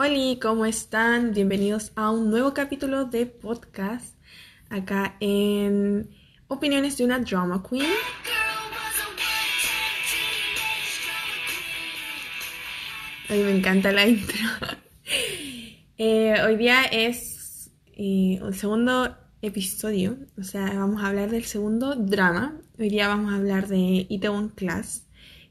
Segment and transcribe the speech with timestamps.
[0.00, 1.32] Hola, ¿cómo están?
[1.34, 4.14] Bienvenidos a un nuevo capítulo de podcast
[4.70, 6.08] acá en
[6.46, 7.84] Opiniones de una Drama Queen.
[13.28, 14.38] A mí me encanta la intro.
[16.00, 21.96] Eh, hoy día es eh, el segundo episodio, o sea, vamos a hablar del segundo
[21.96, 22.56] drama.
[22.78, 25.08] Hoy día vamos a hablar de Itaewon Class,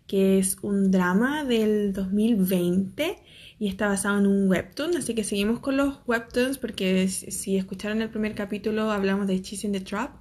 [0.07, 3.17] que es un drama del 2020
[3.59, 8.01] y está basado en un webtoon, así que seguimos con los webtoons porque si escucharon
[8.01, 10.11] el primer capítulo hablamos de Cheese the Trap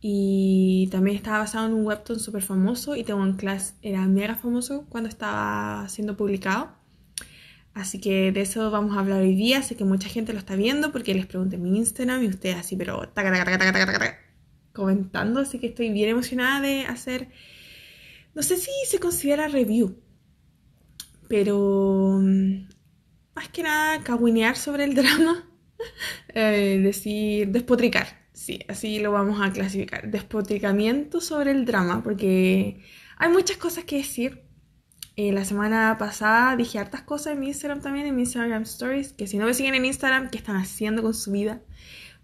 [0.00, 4.86] y también estaba basado en un webtoon súper famoso y One Class era mega famoso
[4.88, 6.72] cuando estaba siendo publicado.
[7.74, 10.56] Así que de eso vamos a hablar hoy día, sé que mucha gente lo está
[10.56, 13.02] viendo porque les pregunté en mi Instagram y ustedes así, pero
[14.72, 17.28] comentando, así que estoy bien emocionada de hacer,
[18.34, 19.96] no sé si se considera review,
[21.32, 22.68] pero mm,
[23.34, 25.48] más que nada caguinear sobre el drama,
[26.28, 32.82] eh, decir, despotricar, sí, así lo vamos a clasificar, despotricamiento sobre el drama, porque
[33.16, 34.42] hay muchas cosas que decir.
[35.16, 39.14] Eh, la semana pasada dije hartas cosas en mi Instagram también, en mi Instagram Stories,
[39.14, 41.62] que si no me siguen en Instagram, ¿qué están haciendo con su vida?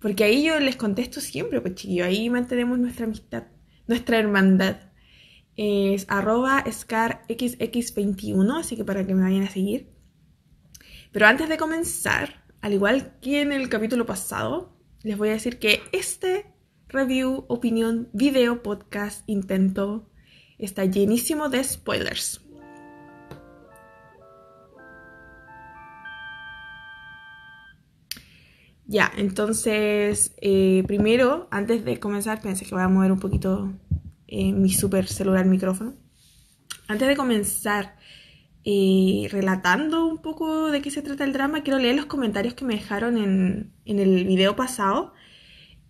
[0.01, 3.45] Porque ahí yo les contesto siempre, pues chiquillo, ahí mantenemos nuestra amistad,
[3.87, 4.88] nuestra hermandad
[5.59, 9.91] es arroba scarxx21, así que para que me vayan a seguir.
[11.11, 15.59] Pero antes de comenzar, al igual que en el capítulo pasado, les voy a decir
[15.59, 16.47] que este
[16.87, 20.09] review, opinión, video, podcast, intento,
[20.59, 22.41] está llenísimo de spoilers.
[28.87, 33.75] Ya, entonces, eh, primero, antes de comenzar, pensé que voy a mover un poquito
[34.29, 35.95] eh, mi super celular micrófono.
[36.87, 37.97] Antes de comenzar
[38.65, 42.65] eh, relatando un poco de qué se trata el drama, quiero leer los comentarios que
[42.65, 45.15] me dejaron en, el video pasado.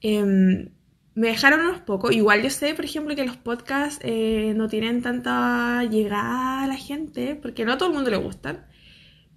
[0.00, 0.70] Em,
[1.14, 2.12] me dejaron unos pocos.
[2.14, 6.76] Igual yo sé, por ejemplo, que los podcasts eh, no tienen tanta llegada a la
[6.76, 8.66] gente, porque no a todo el mundo le gustan.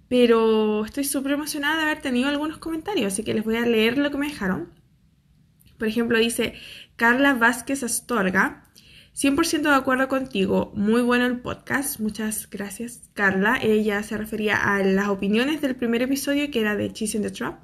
[0.08, 3.98] Pero estoy súper emocionada de haber tenido algunos comentarios, así que les voy a leer
[3.98, 4.72] lo que me dejaron.
[5.78, 6.54] Por ejemplo, dice
[6.96, 8.61] Carla Vázquez Astorga.
[9.14, 13.58] 100% de acuerdo contigo, muy bueno el podcast, muchas gracias Carla.
[13.60, 17.30] Ella se refería a las opiniones del primer episodio que era de Cheese in the
[17.30, 17.60] Trap.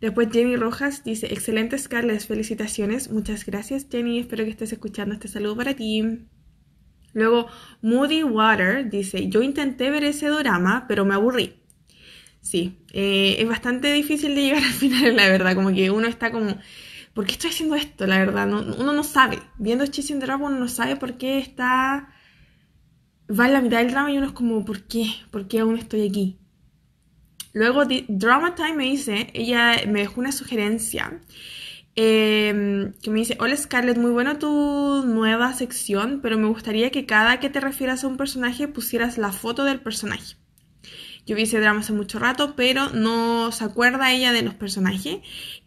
[0.00, 5.26] Después Jenny Rojas dice, excelentes Carles, felicitaciones, muchas gracias Jenny, espero que estés escuchando este
[5.26, 6.26] saludo para ti.
[7.12, 7.48] Luego
[7.82, 11.54] Moody Water dice, yo intenté ver ese drama, pero me aburrí.
[12.40, 16.30] Sí, eh, es bastante difícil de llegar al final, la verdad, como que uno está
[16.30, 16.56] como
[17.14, 18.06] ¿por qué estoy haciendo esto?
[18.06, 19.38] La verdad, uno no sabe.
[19.58, 22.08] Viendo Chasing Rap uno no sabe por qué está...
[23.30, 25.06] Va en la mitad del drama y uno es como, ¿por qué?
[25.30, 26.38] ¿Por qué aún estoy aquí?
[27.54, 31.20] Luego Drama Time me dice, ella me dejó una sugerencia
[31.94, 37.04] em, que me dice, hola Scarlett, muy buena tu nueva sección, pero me gustaría que
[37.04, 40.36] cada que te refieras a un personaje pusieras la foto del personaje.
[41.24, 45.18] Yo vi ese drama hace mucho rato, pero no se acuerda ella de los personajes.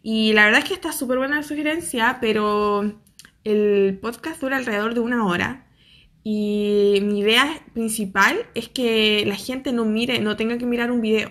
[0.02, 3.00] Y la verdad es que está súper buena la sugerencia, pero
[3.44, 5.66] el podcast dura alrededor de una hora.
[6.22, 11.00] Y mi idea principal es que la gente no mire, no tenga que mirar un
[11.00, 11.30] video.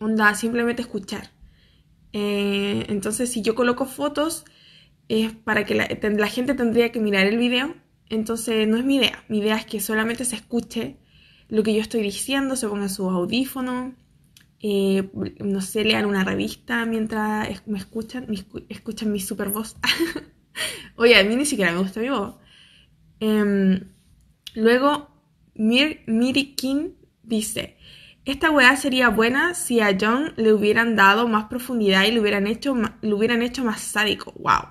[0.00, 1.30] Onda, simplemente escuchar.
[2.12, 4.44] Eh, entonces, si yo coloco fotos,
[5.08, 7.74] es para que la gente tendría que mirar el video.
[8.08, 9.24] Entonces, no es mi idea.
[9.28, 10.96] Mi idea es que solamente se escuche
[11.52, 13.92] lo que yo estoy diciendo, se pongan sus audífonos,
[14.60, 18.26] eh, no sé, lean una revista mientras me escuchan,
[18.70, 19.76] escuchan mi super voz.
[20.96, 22.36] Oye, a mí ni siquiera me gusta mi voz.
[23.20, 23.92] Em,
[24.54, 25.08] luego,
[25.54, 26.92] Mir Miri King
[27.22, 27.76] dice,
[28.24, 32.46] esta weá sería buena si a John le hubieran dado más profundidad y lo hubieran
[32.46, 34.32] hecho, lo hubieran hecho más sádico.
[34.38, 34.68] ¡Wow!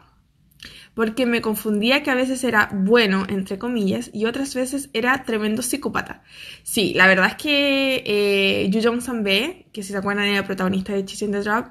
[0.94, 5.62] Porque me confundía que a veces era bueno, entre comillas, y otras veces era tremendo
[5.62, 6.24] psicópata.
[6.63, 10.40] Sí, la verdad es que eh, Yu Jong San B, que si se acuerdan era
[10.40, 11.67] el protagonista de Chasing the Drop,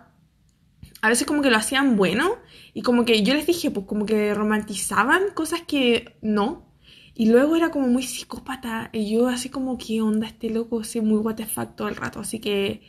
[1.02, 2.36] a veces como que lo hacían bueno,
[2.72, 6.66] y como que yo les dije, pues como que romantizaban cosas que no,
[7.14, 10.80] y luego era como muy psicópata, y yo así como, ¿qué onda este loco?
[10.80, 11.46] Así muy what the
[11.86, 12.82] el rato, así que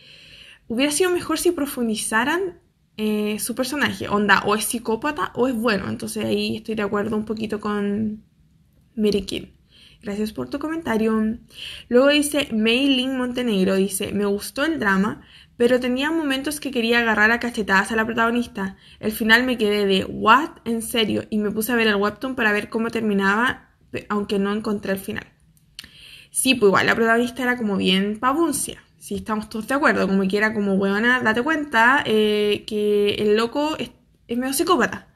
[0.67, 2.60] hubiera sido mejor si profundizaran
[3.03, 4.07] eh, su personaje.
[4.07, 5.89] Onda, o es psicópata o es bueno.
[5.89, 8.23] Entonces ahí estoy de acuerdo un poquito con
[8.95, 9.53] Mary Kim.
[10.03, 11.19] Gracias por tu comentario.
[11.89, 15.21] Luego dice Mei Lin Montenegro, dice, me gustó el drama,
[15.57, 18.77] pero tenía momentos que quería agarrar a cachetadas a la protagonista.
[18.99, 20.49] El final me quedé de, ¿what?
[20.65, 21.23] ¿En serio?
[21.31, 23.71] Y me puse a ver el webtoon para ver cómo terminaba,
[24.09, 25.25] aunque no encontré el final.
[26.29, 28.83] Sí, pues igual, la protagonista era como bien pavuncia.
[29.01, 33.75] Si estamos todos de acuerdo, como quiera, como weona, date cuenta eh, que el loco
[33.79, 33.89] es,
[34.27, 35.07] es medio psicópata.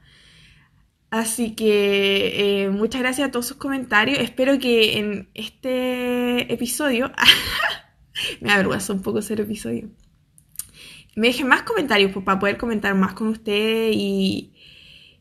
[1.11, 4.17] Así que eh, muchas gracias a todos sus comentarios.
[4.17, 7.11] Espero que en este episodio,
[8.41, 9.87] me avergüenza un poco ser episodio,
[11.15, 14.51] me dejen más comentarios pues, para poder comentar más con ustedes y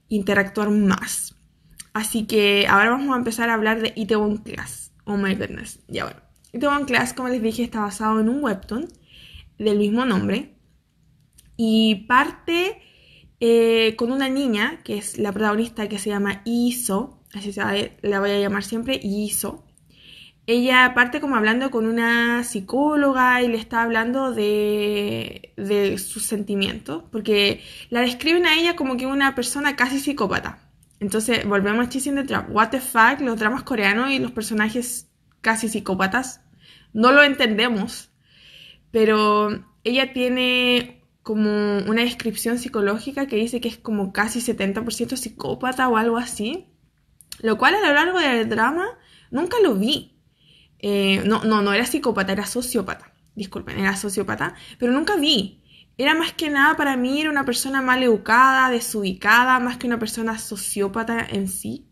[0.08, 1.37] interactuar más.
[1.93, 4.90] Así que ahora vamos a empezar a hablar de Itaewon Class.
[5.05, 5.81] Oh my goodness.
[5.87, 6.24] Ya bueno.
[6.54, 8.86] Itaewon Class, como les dije, está basado en un webtoon
[9.58, 10.54] del mismo nombre.
[11.56, 12.80] Y parte
[13.40, 17.20] eh, con una niña, que es la protagonista, que se llama Iso.
[17.34, 19.64] Así se la voy a llamar siempre, Iso.
[20.46, 27.02] Ella parte como hablando con una psicóloga y le está hablando de, de sus sentimientos,
[27.10, 30.58] porque la describen a ella como que una persona casi psicópata.
[31.00, 32.50] Entonces, volvemos a Chasing the Trap.
[32.50, 35.08] What the fuck, los dramas coreanos y los personajes
[35.40, 36.44] casi psicópatas.
[36.94, 38.11] No lo entendemos,
[38.91, 45.87] pero ella tiene como una descripción psicológica que dice que es como casi 70% psicópata
[45.88, 46.69] o algo así.
[47.41, 48.87] Lo cual a lo largo del drama
[49.31, 50.17] nunca lo vi.
[50.79, 53.12] Eh, no, no, no era psicópata, era sociópata.
[53.35, 54.55] Disculpen, era sociópata.
[54.79, 55.61] Pero nunca vi
[55.97, 59.99] era más que nada para mí, era una persona mal educada, desubicada, más que una
[59.99, 61.87] persona sociópata en sí.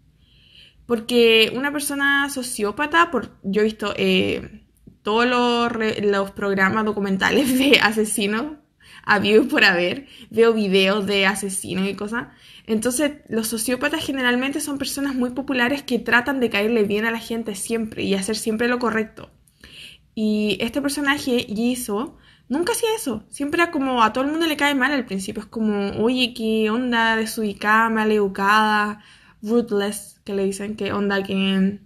[0.86, 4.61] Porque una persona sociópata, por, yo he visto eh,
[5.02, 8.58] todos los, programas documentales de asesinos,
[9.04, 12.28] habido por haber, veo videos de asesinos y cosas.
[12.66, 17.18] Entonces, los sociópatas generalmente son personas muy populares que tratan de caerle bien a la
[17.18, 19.30] gente siempre y hacer siempre lo correcto.
[20.14, 22.16] Y este personaje, Jisoo,
[22.52, 23.24] Nunca hacía eso.
[23.30, 25.42] Siempre era como a todo el mundo le cae mal al principio.
[25.42, 29.02] Es como, oye, qué onda desubicada, maleducada,
[29.40, 31.80] ruthless, que le dicen que onda que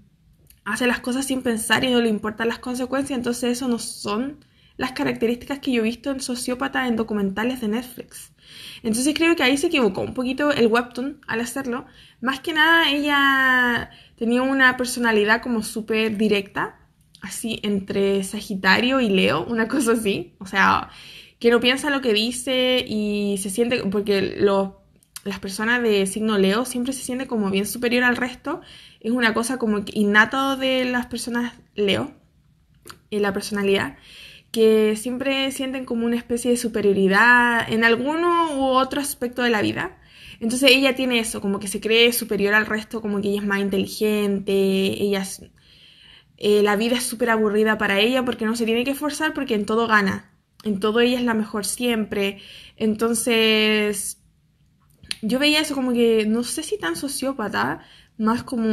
[0.67, 3.17] hace las cosas sin pensar y no le importan las consecuencias.
[3.17, 4.45] Entonces, eso no son
[4.77, 8.33] las características que yo he visto en sociópata en documentales de Netflix.
[8.83, 11.87] Entonces creo que ahí se equivocó un poquito el webtoon al hacerlo.
[12.21, 16.79] Más que nada ella tenía una personalidad como súper directa
[17.23, 20.35] así entre Sagitario y Leo, una cosa así.
[20.39, 20.91] O sea,
[21.39, 24.37] que no piensa lo que dice y se siente, porque
[25.27, 28.61] las personas de signo Leo siempre se sienten como bien superior al resto.
[29.01, 32.13] Es una cosa como innato de las personas Leo,
[33.11, 33.97] en la personalidad,
[34.53, 39.63] que siempre sienten como una especie de superioridad en alguno u otro aspecto de la
[39.63, 39.99] vida.
[40.41, 43.47] Entonces ella tiene eso, como que se cree superior al resto, como que ella es
[43.47, 45.43] más inteligente, ella es
[46.39, 49.55] eh, la vida es súper aburrida para ella porque no se tiene que esforzar porque
[49.55, 50.31] en todo gana,
[50.65, 52.39] en todo ella es la mejor siempre.
[52.77, 54.23] Entonces,
[55.23, 57.81] yo veía eso como que, no sé si tan sociópata,
[58.19, 58.69] más como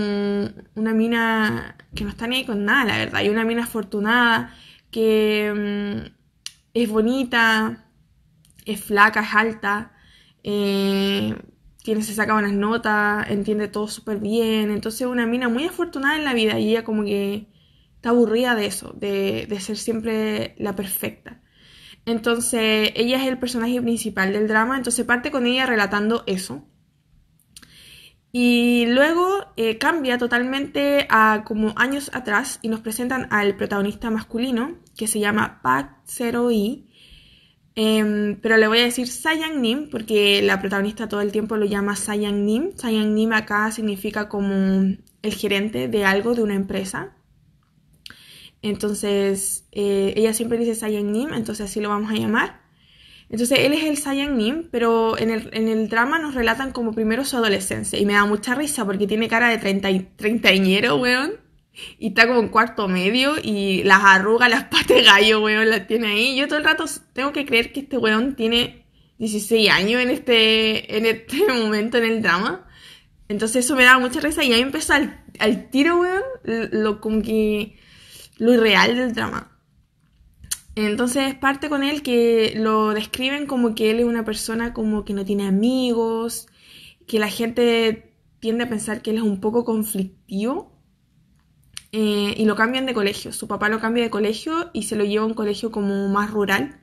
[0.75, 3.21] una mina que no está ni ahí con nada, la verdad.
[3.23, 4.55] Y una mina afortunada
[4.91, 6.13] que mm,
[6.73, 7.85] es bonita,
[8.65, 9.93] es flaca, es alta,
[10.43, 11.35] eh,
[11.83, 14.71] tiene, se saca buenas notas, entiende todo súper bien.
[14.71, 17.47] Entonces, una mina muy afortunada en la vida y ella como que
[17.95, 21.41] está aburrida de eso, de, ser siempre la perfecta.
[22.05, 26.65] Entonces, ella es el personaje principal del drama, entonces parte con ella relatando eso.
[28.35, 34.79] Y luego eh, cambia totalmente a como años atrás y nos presentan al protagonista masculino,
[34.97, 36.89] que se llama Pak Zero i
[37.75, 41.65] em, pero le voy a decir Sayang Nim, porque la protagonista todo el tiempo lo
[41.65, 42.71] llama Sayang Nim.
[42.75, 44.53] Sayang Nim acá significa como
[45.21, 47.13] el gerente de algo, de una empresa.
[48.63, 52.61] Entonces, eh, ella siempre dice Saiyan Nim, entonces así lo vamos a llamar.
[53.29, 56.93] Entonces, él es el Saiyan Nim, pero en el, en el, drama nos relatan como
[56.93, 57.99] primero su adolescencia.
[57.99, 61.33] Y me da mucha risa porque tiene cara de treinta, treintañero, weón.
[61.99, 65.85] Y está como en cuarto medio y las arrugas, las patas de gallo, weón, las
[65.85, 66.37] tiene ahí.
[66.37, 68.85] Yo todo el rato tengo que creer que este weón tiene
[69.17, 72.65] 16 años en este, en este momento en el drama.
[73.27, 76.23] Entonces eso me da mucha risa y ahí empezó al, al tiro, weón,
[76.71, 77.75] lo como que
[78.43, 79.49] lo irreal del drama.
[80.75, 85.13] Entonces parte con él que lo describen como que él es una persona como que
[85.13, 86.47] no tiene amigos,
[87.07, 90.77] que la gente tiende a pensar que él es un poco conflictivo
[91.93, 93.31] eh, y lo cambian de colegio.
[93.31, 96.29] Su papá lo cambia de colegio y se lo lleva a un colegio como más
[96.31, 96.81] rural.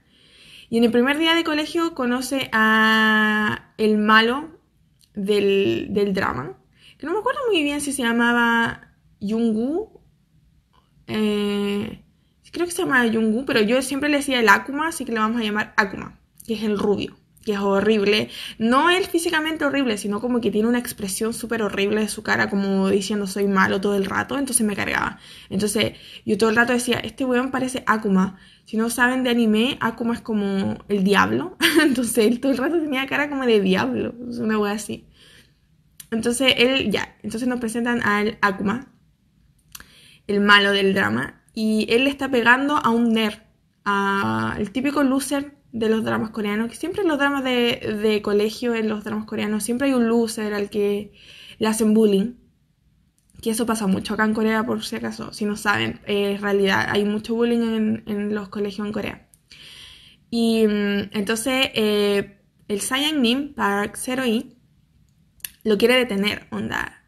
[0.71, 4.59] Y en el primer día de colegio conoce a el malo
[5.13, 6.57] del, del drama,
[6.97, 10.00] que no me acuerdo muy bien si se llamaba Yungu
[11.11, 12.03] eh,
[12.53, 15.21] creo que se llama Jungwoo, pero yo siempre le decía el Akuma, así que le
[15.21, 17.17] vamos a llamar Akuma, que es el rubio.
[17.45, 18.29] que es horrible.
[18.59, 22.51] No él físicamente horrible, sino como que tiene una expresión súper horrible de su cara,
[22.51, 25.19] como diciendo soy malo todo el rato, entonces me cargaba.
[25.49, 25.95] Entonces
[26.27, 28.39] yo todo el rato decía, este weón parece Akuma.
[28.67, 31.57] Si no saben de anime, Akuma es como el diablo.
[31.83, 35.07] entonces él todo el rato tenía cara como de diablo, es una wea así.
[36.11, 38.93] Entonces él, ya, entonces nos presentan al Akuma,
[40.31, 43.41] el malo del drama, y él le está pegando a un nerd,
[43.85, 48.75] a el típico loser de los dramas coreanos, que siempre en los dramas de, colegio,
[48.75, 51.13] en los dramas coreanos, siempre hay un loser al que
[51.59, 52.35] le hacen bullying.
[53.43, 56.87] Que eso pasa mucho acá en Corea, por si acaso, si no saben, es realidad,
[56.91, 59.29] hay mucho bullying en, los colegios en Corea.
[60.31, 64.25] Y mm, entonces eh, el Saiyan Nim, Park 0
[65.65, 67.00] lo quiere detener, onda.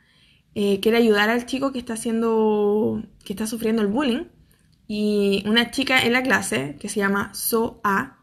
[0.54, 4.24] Eh, quiere ayudar al chico que está haciendo, que está sufriendo el bullying.
[4.86, 8.18] Y una chica en la clase, que se llama So A,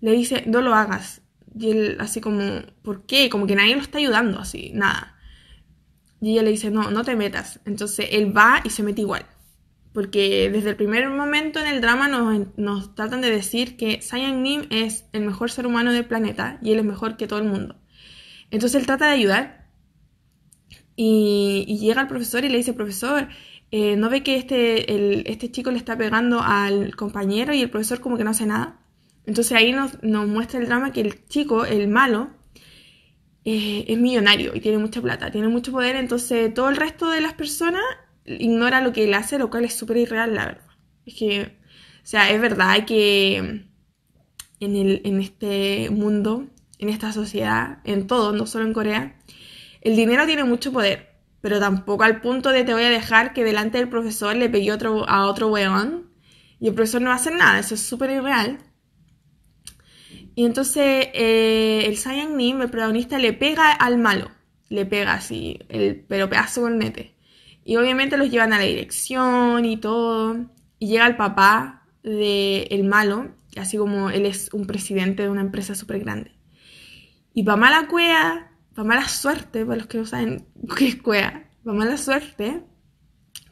[0.00, 1.22] le dice, no lo hagas.
[1.58, 2.40] Y él así como,
[2.82, 3.28] ¿por qué?
[3.28, 5.16] Como que nadie lo está ayudando, así, nada.
[6.20, 7.60] Y ella le dice, no, no te metas.
[7.64, 9.26] Entonces él va y se mete igual.
[9.92, 12.08] Porque desde el primer momento en el drama
[12.56, 16.72] nos, tratan de decir que Saiyan Nim es el mejor ser humano del planeta y
[16.72, 17.76] él es mejor que todo el mundo.
[18.50, 19.59] Entonces él trata de ayudar
[21.02, 23.28] y, llega el profesor y le dice, profesor,
[23.70, 28.00] eh, ¿no ve que este, este chico le está pegando al compañero y el profesor
[28.00, 28.80] como que no hace nada?
[29.24, 32.28] Entonces ahí nos, muestra el drama que el chico, el malo,
[33.46, 37.22] eh, es millonario y tiene mucha plata, tiene mucho poder, entonces todo el resto de
[37.22, 37.82] las personas
[38.26, 40.66] ignora lo que él hace, lo cual es súper irreal, la verdad.
[41.06, 46.46] Es que, o sea, es verdad que en, el, en este mundo,
[46.78, 49.19] en esta sociedad, en todo, no solo en Corea,
[49.80, 53.44] el dinero tiene mucho poder, pero tampoco al punto de te voy a dejar que
[53.44, 56.10] delante del profesor le pegue otro, a otro weón
[56.60, 58.58] y el profesor no va a hacer nada, eso es súper irreal.
[60.34, 64.30] Y entonces eh, el Saiyan Nim, el protagonista, le pega al malo.
[64.68, 67.14] Le pega así, el, pero pedazo con nete.
[67.64, 70.36] Y obviamente los llevan a la dirección y todo.
[70.78, 75.40] Y llega el papá del el malo, así como él es un presidente de una
[75.40, 76.32] empresa súper grande.
[77.34, 78.49] Y para mala cuea,
[78.80, 80.46] para mala suerte, para los que no saben
[80.76, 82.62] qué es cuea, para mala suerte,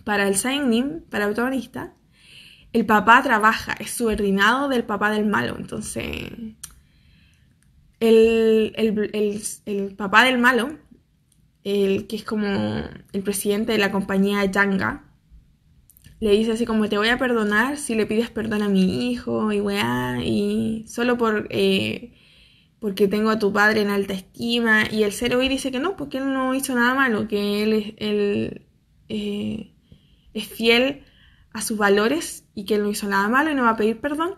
[0.05, 1.93] para el Nim, para el protagonista,
[2.73, 5.57] el papá trabaja, es subordinado del papá del malo.
[5.59, 6.31] Entonces,
[8.01, 8.73] el,
[9.99, 10.79] papá del malo,
[11.63, 12.47] el que es como
[13.13, 15.05] el presidente de la compañía Yanga,
[16.21, 19.53] le dice así como te voy a perdonar si le pides perdón a mi hijo
[19.53, 22.15] y weá, y solo por eh,
[22.81, 24.85] porque tengo a tu padre en alta estima.
[24.91, 27.95] Y el cero dice que no, porque él no hizo nada malo, que él, es,
[27.99, 28.67] él
[29.09, 29.73] eh,
[30.35, 31.05] es fiel
[31.53, 34.01] a sus valores y que él no hizo nada malo y no va a pedir
[34.01, 34.35] perdón.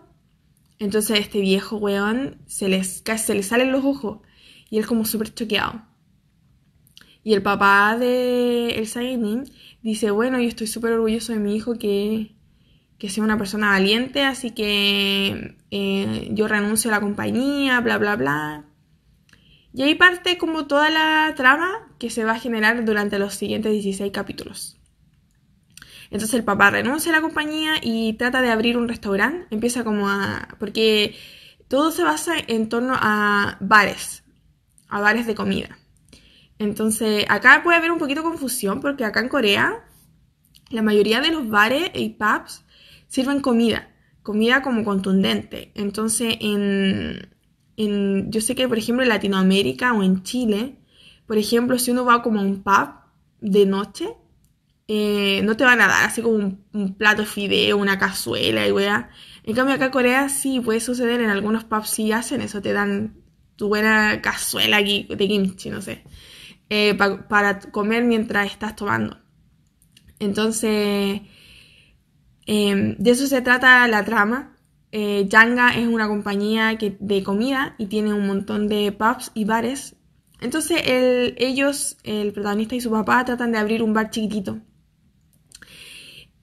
[0.79, 4.19] Entonces este viejo weón se, les, se le salen los ojos
[4.69, 5.83] y él como súper choqueado.
[7.23, 9.43] Y el papá de el Saiyajin
[9.83, 12.35] dice, bueno, yo estoy súper orgulloso de mi hijo que,
[12.97, 18.15] que sea una persona valiente, así que eh, yo renuncio a la compañía, bla, bla,
[18.15, 18.65] bla.
[19.73, 23.71] Y ahí parte como toda la trama que se va a generar durante los siguientes
[23.71, 24.77] 16 capítulos.
[26.11, 29.47] Entonces el papá renuncia a la compañía y trata de abrir un restaurante.
[29.49, 30.49] Empieza como a...
[30.59, 31.15] porque
[31.69, 34.25] todo se basa en torno a bares,
[34.89, 35.79] a bares de comida.
[36.59, 39.85] Entonces acá puede haber un poquito de confusión porque acá en Corea
[40.69, 42.65] la mayoría de los bares y pubs
[43.07, 43.89] sirven comida,
[44.23, 45.71] comida como contundente.
[45.75, 47.29] Entonces en,
[47.77, 50.77] en, yo sé que por ejemplo en Latinoamérica o en Chile,
[51.31, 52.89] por ejemplo, si uno va como a un pub
[53.39, 54.09] de noche,
[54.89, 58.71] eh, no te van a dar así como un, plato de fideo, una cazuela y
[58.73, 59.09] weá.
[59.43, 62.73] En cambio acá en Corea sí puede suceder, en algunos pubs sí hacen eso, te
[62.73, 63.15] dan
[63.55, 66.03] tu buena cazuela de kimchi, no sé,
[66.69, 69.17] eh, para comer mientras estás tomando.
[70.19, 71.21] Entonces,
[72.45, 74.55] em, de eso se trata la trama.
[74.91, 79.95] Eh, Yanga es una compañía de comida y tiene un montón de pubs y bares.
[80.41, 84.59] Entonces ellos, el protagonista y su papá, tratan de abrir un bar chiquitito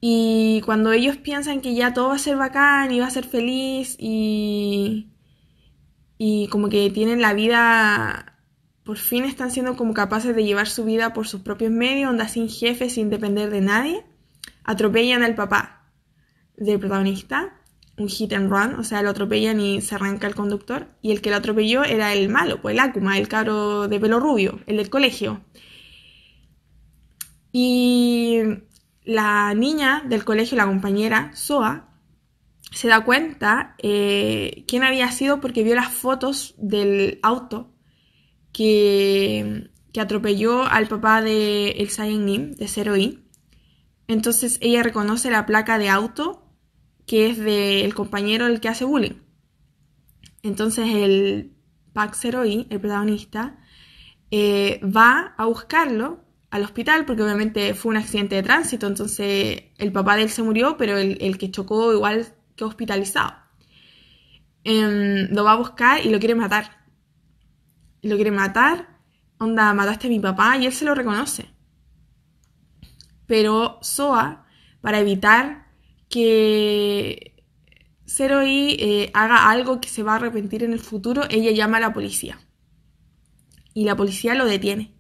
[0.01, 3.27] y cuando ellos piensan que ya todo va a ser bacán y va a ser
[3.27, 5.11] feliz y,
[6.19, 8.39] y como que tienen la vida,
[8.85, 12.29] por fin están siendo como capaces de llevar su vida por sus propios medios, onda
[12.29, 14.07] sin jefe, sin depender de nadie,
[14.65, 15.78] atropellan al papá
[16.59, 17.55] del protagonista,
[17.97, 21.21] un hit and run, o sea, lo atropellan y se arranca el conductor, y el
[21.21, 24.77] que lo atropelló era el malo, pues el Akuma, el cabro de pelo rubio, el
[24.77, 25.41] del colegio.
[27.53, 28.41] Y
[29.05, 31.89] la niña del colegio, la compañera, Soa,
[32.71, 37.73] se da cuenta eh, quién había sido porque vio las fotos del auto
[38.53, 43.25] que, que atropelló al papá de el Nim, de Zero I.
[44.07, 46.48] Entonces ella reconoce la placa de auto
[47.09, 49.17] que es del compañero el que hace bullying.
[50.43, 51.55] Entonces el
[51.97, 53.59] I, el protagonista,
[54.31, 59.91] eh, va a buscarlo al hospital porque obviamente fue un accidente de tránsito, entonces el
[59.91, 63.35] papá de él se murió, pero el, el que chocó igual quedó hospitalizado.
[64.65, 66.85] Em, lo va a buscar y lo quiere matar.
[68.03, 68.99] Lo quiere matar,
[69.39, 71.51] onda, mataste a mi papá y él se lo reconoce.
[73.27, 74.47] Pero Soa,
[74.83, 75.68] para evitar
[76.09, 77.35] que
[78.07, 81.81] Zero eh, haga algo que se va a arrepentir en el futuro, ella llama a
[81.81, 82.41] la policía.
[83.75, 84.95] Y la policía lo detiene.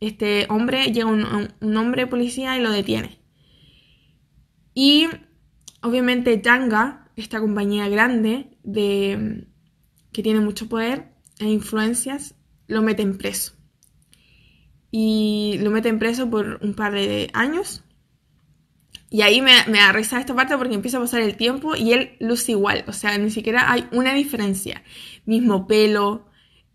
[0.00, 1.24] Este hombre, llega un,
[1.60, 3.18] un hombre policía y lo detiene.
[4.74, 5.08] Y
[5.80, 9.46] obviamente Tanga, esta compañía grande de,
[10.12, 12.34] que tiene mucho poder e influencias,
[12.66, 13.52] lo meten preso.
[14.90, 17.83] Y lo meten preso por un par de años.
[19.14, 21.92] Y ahí me, me da risa esta parte porque empieza a pasar el tiempo y
[21.92, 22.84] él luce igual.
[22.88, 24.82] O sea, ni siquiera hay una diferencia.
[25.24, 26.26] Mismo pelo,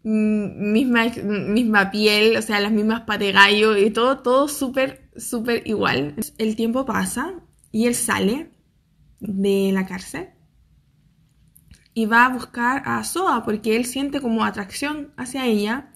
[0.04, 5.64] mm, misma, misma piel, o sea, las mismas patas gallo y todo, todo súper, súper
[5.68, 6.16] igual.
[6.38, 7.34] El tiempo pasa
[7.74, 8.52] y él sale
[9.20, 10.30] de la cárcel
[11.94, 15.92] y va a buscar a Soa porque él siente como atracción hacia ella.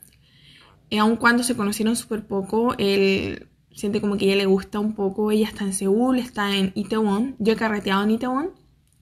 [0.90, 4.94] Y aun cuando se conocieron súper poco, él siente como que ella le gusta un
[4.94, 5.32] poco.
[5.32, 7.36] Ella está en Seúl, está en Itaewon.
[7.40, 8.52] Yo he carreteado en Itaewon.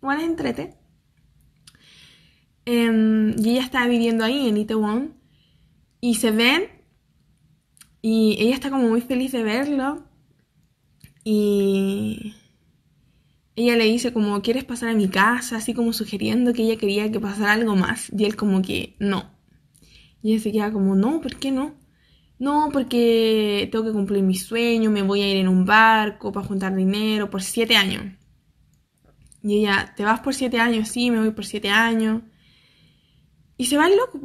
[0.02, 0.76] Igual es entrete.
[2.66, 5.14] Em, y ella está viviendo ahí en Itaewon.
[6.00, 6.64] Y se ven.
[8.02, 10.04] Y ella está como muy feliz de verlo.
[11.24, 12.34] Y
[13.56, 15.58] ella le dice como, ¿quieres pasar a mi casa?
[15.58, 18.12] Así como sugiriendo que ella quería que pasara algo más.
[18.18, 19.30] Y él como que, no.
[20.24, 21.76] Y ella se queda como, no, ¿por qué no?
[22.46, 26.46] No, porque tengo que cumplir mi sueño, me voy a ir en un barco para
[26.46, 28.04] juntar dinero por siete años.
[29.44, 30.90] Y ella, ¿te vas por siete años?
[30.90, 32.22] Sí, me voy por siete años.
[33.58, 34.20] Y se va el loco.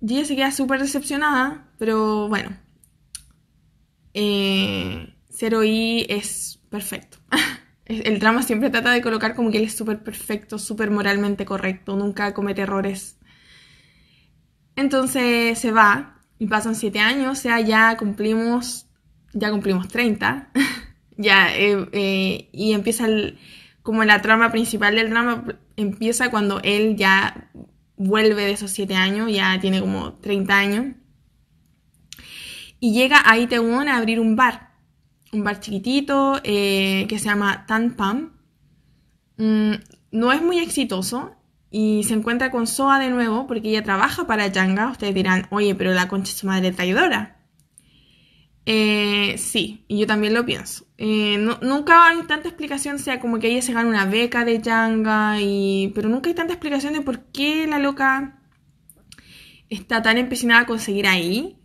[0.00, 2.56] Y ella se queda súper decepcionada, pero bueno.
[4.14, 7.18] Eh, Zero I es perfecto.
[7.86, 11.96] El drama siempre trata de colocar como que él es súper perfecto, súper moralmente correcto,
[11.96, 13.18] nunca comete errores.
[14.76, 18.86] Entonces se va y pasan siete años, o sea, ya cumplimos,
[19.32, 20.50] ya cumplimos 30,
[21.16, 23.06] ya, eh, eh, y empieza
[23.82, 25.44] como la trama principal del drama,
[25.76, 27.50] empieza cuando él ya
[27.96, 30.86] vuelve de esos siete años, ya tiene como 30 años,
[32.80, 34.70] y llega a Itaewon a abrir un bar
[35.32, 38.32] un bar chiquitito eh, que se llama Tan Pam.
[39.36, 39.74] Mm,
[40.12, 41.36] no es muy exitoso
[41.70, 44.90] y se encuentra con Soa de nuevo porque ella trabaja para Yanga.
[44.90, 47.36] Ustedes dirán, oye, pero la concha es su madre traidora.
[48.66, 50.86] Eh, sí, y yo también lo pienso.
[50.98, 55.40] Eh, nunca hay tanta explicación, sea como que ella se gana una beca de Yanga,
[55.40, 55.92] y...
[55.94, 58.38] pero nunca hay tanta explicación de por qué la loca
[59.70, 61.56] está tan empecinada a conseguir ahí.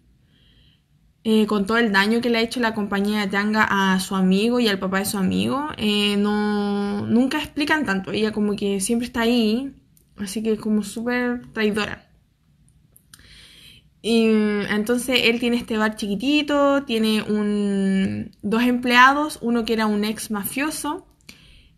[1.24, 4.60] Eh, con todo el daño que le ha hecho la compañía Yanga a su amigo
[4.60, 5.70] y al papá de su amigo,
[6.18, 8.12] no, nunca explican tanto.
[8.12, 9.74] Ella como que siempre está ahí,
[10.18, 12.10] así que como súper traidora.
[14.02, 14.28] Y
[14.70, 20.30] entonces él tiene este bar chiquitito, tiene un, dos empleados, uno que era un ex
[20.30, 21.08] mafioso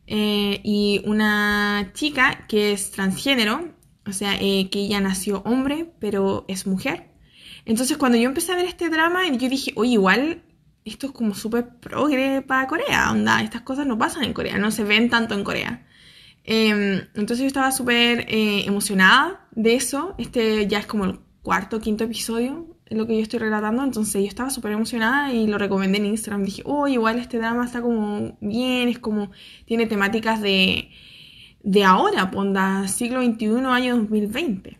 [0.08, 3.74] eh, y una chica que es transgénero,
[4.06, 7.08] o sea, que ella nació hombre pero es mujer.
[7.64, 10.44] Entonces cuando yo empecé a ver este drama, yo dije, oye, igual
[10.84, 14.72] esto es como súper progre para Corea, onda, estas cosas no pasan en Corea, no
[14.72, 15.87] se ven tanto en Corea.
[16.50, 21.82] Em, entonces yo estaba súper eh, emocionada de eso, este ya es como el cuarto,
[21.82, 25.98] quinto episodio, lo que yo estoy relatando, entonces yo estaba súper emocionada y lo recomendé
[25.98, 29.32] en Instagram, dije, oye, igual este drama está como bien, es como,
[29.66, 30.90] tiene temáticas de,
[31.64, 34.80] de ahora, ponda, siglo XXI, año 2020.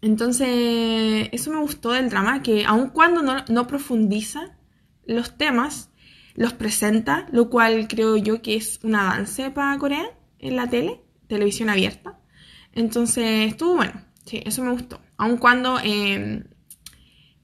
[0.00, 4.56] Entonces, eso me gustó del drama, que aun cuando no, profundiza
[5.04, 5.90] los temas,
[6.34, 11.00] los presenta, lo cual creo yo que es un avance para Corea en la tele,
[11.28, 12.18] televisión abierta.
[12.72, 13.92] Entonces, estuvo bueno,
[14.24, 15.00] sí, eso me gustó.
[15.16, 16.44] Aun cuando em,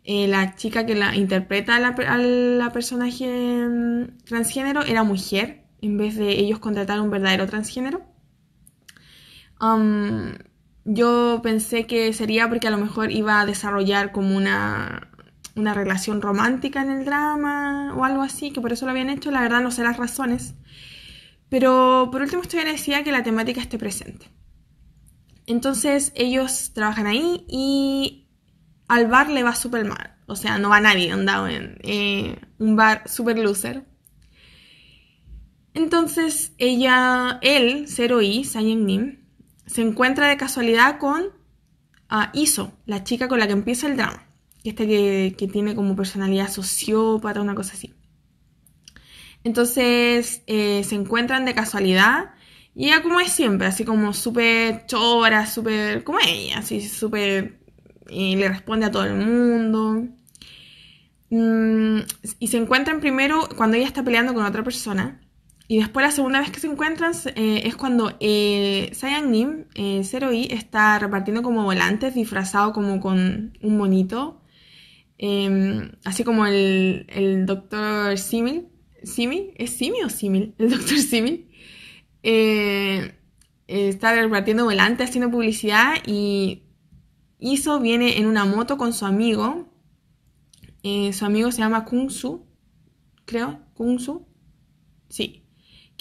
[0.04, 3.24] eh, la chica que la interpreta a la, personaje
[3.62, 8.02] em, transgénero era mujer, en vez de ellos contratar un verdadero transgénero.
[10.84, 15.08] Yo pensé que sería porque a lo mejor iba a desarrollar como una,
[15.54, 19.30] una relación romántica en el drama o algo así, que por eso lo habían hecho.
[19.30, 20.54] La verdad no sé las razones.
[21.52, 24.24] Pero por último esto decía que la temática esté presente.
[25.44, 28.26] Entonces ellos trabajan ahí y
[28.88, 30.16] al bar le va súper mal.
[30.24, 33.84] O sea, no va nadie, anda en eh, un bar super loser.
[35.74, 39.18] Entonces ella, él, Zero I, Sayen Nim,
[39.66, 44.26] se encuentra de casualidad con uh, Iso, la chica con la que empieza el drama.
[44.64, 47.92] Que, que tiene como personalidad sociópata, una cosa así.
[49.44, 52.32] Entonces eh, se encuentran de casualidad
[52.74, 57.60] y ella como es siempre, así como súper chora, súper como ella, así súper...
[58.08, 60.06] Y le responde a todo el mundo.
[61.30, 62.00] Mm,
[62.40, 65.20] y se encuentran primero cuando ella está peleando con otra persona.
[65.68, 70.02] Y después la segunda vez que se encuentran eh, es cuando eh, Sayan Nim, eh,
[70.32, 74.42] I, está repartiendo como volantes disfrazado como con un monito.
[75.18, 78.71] Em, así como el, el doctor Simil.
[79.04, 79.52] ¿Simi?
[79.56, 80.54] ¿Es Simi o Simil?
[80.58, 81.48] El doctor Simil.
[82.22, 83.14] Eh,
[83.66, 86.62] está repartiendo volantes, haciendo publicidad y
[87.38, 89.68] Iso viene en una moto con su amigo.
[90.82, 92.46] su amigo se llama Kunsu,
[93.24, 93.60] creo.
[93.74, 94.26] Kunsu.
[95.08, 95.42] Sí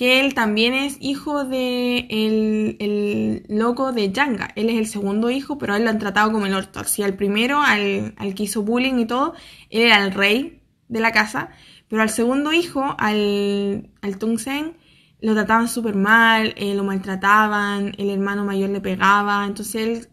[0.02, 4.50] que él también es hijo de el, loco de Yanga.
[4.56, 6.80] Él es el segundo hijo, pero a él lo han tratado como el orto.
[6.80, 9.36] Así al primero, al, que hizo bullying y todo,
[9.70, 11.52] él era el rey de la casa,
[11.92, 14.78] pero al segundo hijo, al, al Sen,
[15.20, 20.08] lo trataban súper mal, eh, lo maltrataban, el hermano mayor le pegaba, entonces él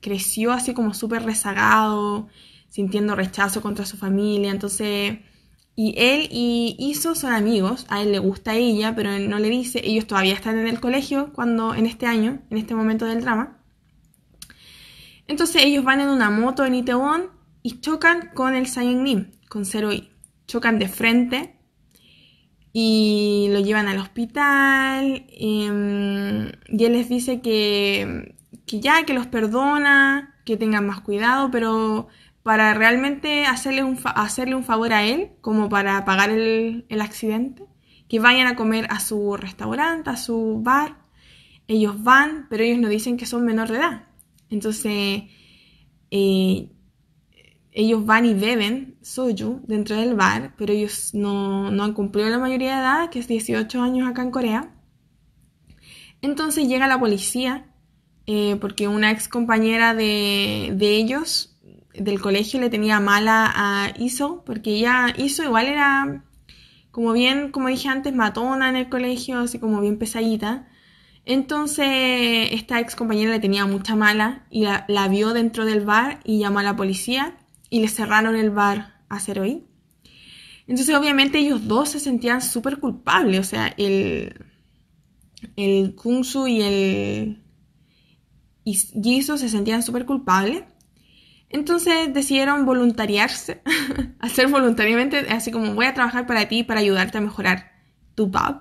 [0.00, 2.26] creció así como súper rezagado,
[2.68, 5.20] sintiendo rechazo contra su familia, entonces
[5.76, 9.48] y él y Iso son amigos, a él le gusta ella, pero él no le
[9.48, 13.20] dice, ellos todavía están en el colegio cuando en este año, en este momento del
[13.20, 13.60] drama.
[15.28, 17.30] Entonces ellos van en una moto en Itaewon
[17.62, 20.09] y chocan con el Saiyan Nim, con Zero I.
[20.50, 21.54] Chocan de frente
[22.72, 28.34] y lo llevan al hospital em, y él les dice que,
[28.66, 32.08] que ya, que los perdona, que tengan más cuidado, pero
[32.42, 37.64] para realmente hacerle un, hacerle un favor a él, como para pagar el, accidente,
[38.08, 40.96] que vayan a comer a su restaurante, a su bar.
[41.68, 44.08] Ellos van, pero ellos no dicen que son menor de edad.
[44.48, 45.22] Entonces,
[46.10, 46.68] eh,
[47.80, 52.74] ellos van y beben soju dentro del bar, pero ellos no, han cumplido la mayoría
[52.74, 54.74] de edad, que es 18 años acá en Corea.
[56.22, 57.66] Entonces llega la policía,
[58.26, 61.58] eh, porque una ex compañera de, de ellos
[61.94, 66.24] del colegio le tenía mala a Iso, porque ella, Iso igual era
[66.90, 70.66] como bien, como dije antes, matona en el colegio, así como bien pesadita.
[71.24, 76.38] Entonces esta ex compañera le tenía mucha mala y la, vio dentro del bar y
[76.38, 77.36] llamó a la policía
[77.70, 79.64] y le cerraron el bar a Zeroí.
[80.66, 84.44] Entonces obviamente ellos dos se sentían súper culpables, o sea, el,
[85.56, 87.42] el Kunsu y el
[88.64, 90.64] Jisoo se sentían súper culpables.
[91.48, 93.62] Entonces decidieron voluntariarse,
[94.20, 97.72] hacer voluntariamente, así como voy a trabajar para ti para ayudarte a mejorar
[98.14, 98.60] tu pub.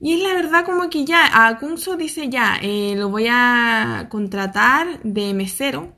[0.00, 4.06] Y es la verdad como que ya, a Kunso dice ya, eh, lo voy a
[4.10, 5.93] contratar de mesero,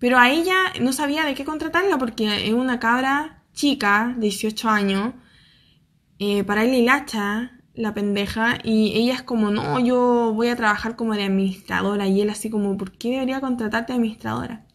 [0.00, 4.68] pero a ella no sabía de qué contratarla porque es una cabra chica, de 18
[4.68, 5.14] años,
[6.18, 10.96] eh, para él hacha la pendeja, y ella es como, no, yo voy a trabajar
[10.96, 14.66] como de administradora, y él así como, ¿por qué debería contratarte de administradora?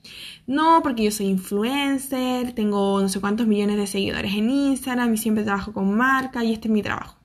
[0.48, 5.18] No, porque yo soy influencer, tengo no sé cuántos millones de seguidores en Instagram y
[5.18, 7.18] siempre trabajo con marca y este es mi trabajo.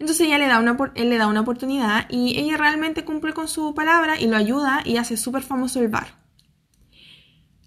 [0.00, 3.48] Entonces ella le da una, él le da una oportunidad y ella realmente cumple con
[3.48, 6.27] su palabra y lo ayuda y hace súper famoso el bar.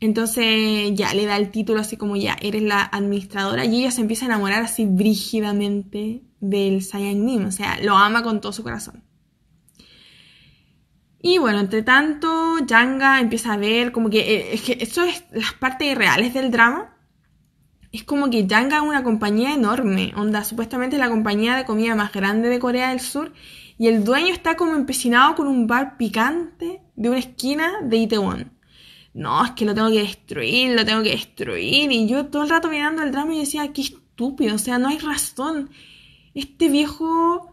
[0.02, 4.02] Entonces ya le da el título así como ya eres la administradora y ella se
[4.02, 9.04] empieza a enamorar así brígidamente del Saiyan o sea, lo ama con todo su corazón.
[11.22, 15.24] Y bueno, entre tanto, Yanga empieza a ver como que, eh, es que esto es
[15.32, 16.98] las partes reales del drama.
[17.92, 21.94] Es como que Yanga es una compañía enorme, onda, supuestamente es la compañía de comida
[21.94, 23.34] más grande de Corea del Sur,
[23.78, 28.61] y el dueño está como empecinado con un bar picante de una esquina de Itaewon.
[29.14, 31.92] No, es que lo tengo que destruir, lo tengo que destruir.
[31.92, 34.90] Y yo todo el rato mirando el drama y decía, qué estúpido, o sea, no
[34.90, 35.70] hay razón.
[36.34, 37.52] Este viejo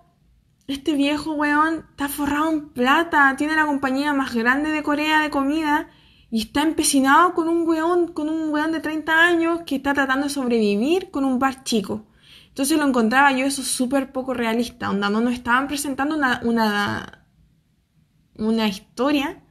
[0.68, 5.30] este viejo weón está forrado en plata, tiene la compañía más grande de Corea de
[5.30, 5.88] comida
[6.30, 10.24] y está empecinado con un weón, con un weón de 30 años que está tratando
[10.24, 12.04] de sobrevivir con un bar chico.
[12.48, 17.26] Entonces lo encontraba yo eso súper poco realista, onda, no nos estaban presentando una, una,
[18.36, 19.42] una historia,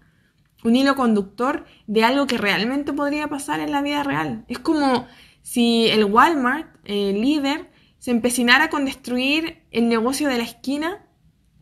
[0.68, 4.44] un hilo conductor de algo que realmente podría pasar en la vida real.
[4.48, 5.08] Es como
[5.42, 11.06] si el Walmart, el líder, se empecinara con destruir el negocio de la esquina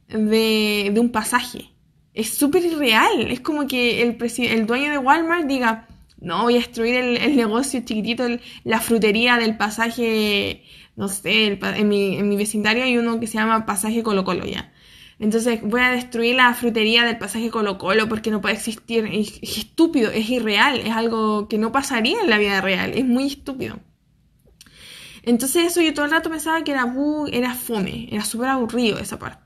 [0.08, 1.72] de, un pasaje.
[2.14, 3.30] Es súper irreal.
[3.30, 5.88] Es como que el, el dueño de Walmart diga,
[6.20, 8.26] no, voy a destruir el, negocio chiquitito,
[8.64, 10.64] la frutería del pasaje,
[10.96, 14.46] no sé, en, mi, en mi vecindario hay uno que se llama pasaje Colo Colo
[14.46, 14.72] ya.
[15.20, 19.06] Entonces voy a destruir la frutería del pasaje Colo Colo porque no puede existir.
[19.06, 23.28] Es, estúpido, es irreal, es algo que no pasaría en la vida real, es muy
[23.28, 23.80] estúpido.
[25.24, 26.94] Entonces eso yo todo el rato pensaba que era,
[27.32, 29.45] era fome, era súper aburrido esa parte.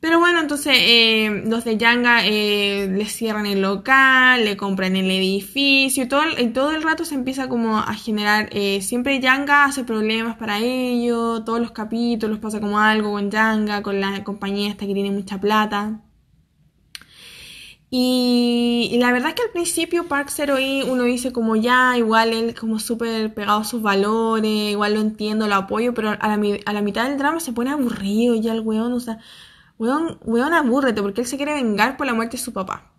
[0.00, 5.10] Pero bueno, entonces eh, los de Yanga eh, le cierran el local, le compran el
[5.10, 6.22] edificio, y todo,
[6.54, 11.44] todo el rato se empieza como a generar, eh, siempre Yanga hace problemas para ellos,
[11.44, 15.40] todos los capítulos pasa como algo con Yanga, con la compañía esta que tiene mucha
[15.40, 16.00] plata.
[17.90, 22.32] Y, la verdad es que al principio Park Zero y uno dice como ya, igual
[22.34, 26.58] él como súper pegado a sus valores, igual lo entiendo, lo apoyo, pero a la,
[26.66, 29.18] a la mitad del drama se pone aburrido ya el weón, o sea
[29.78, 32.92] weón, weón, abúrrete, porque él se quiere vengar por la muerte de su papá.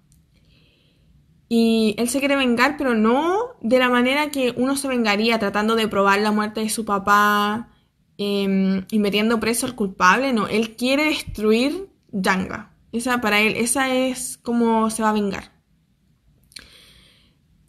[1.48, 5.76] Y él se quiere vengar, pero no de la manera que uno se vengaría, tratando
[5.76, 7.70] de probar la muerte de su papá
[8.18, 10.32] em, y metiendo preso al culpable.
[10.32, 12.72] No, él quiere destruir Yanga.
[12.92, 15.59] Esa para él, esa es como se va a vengar.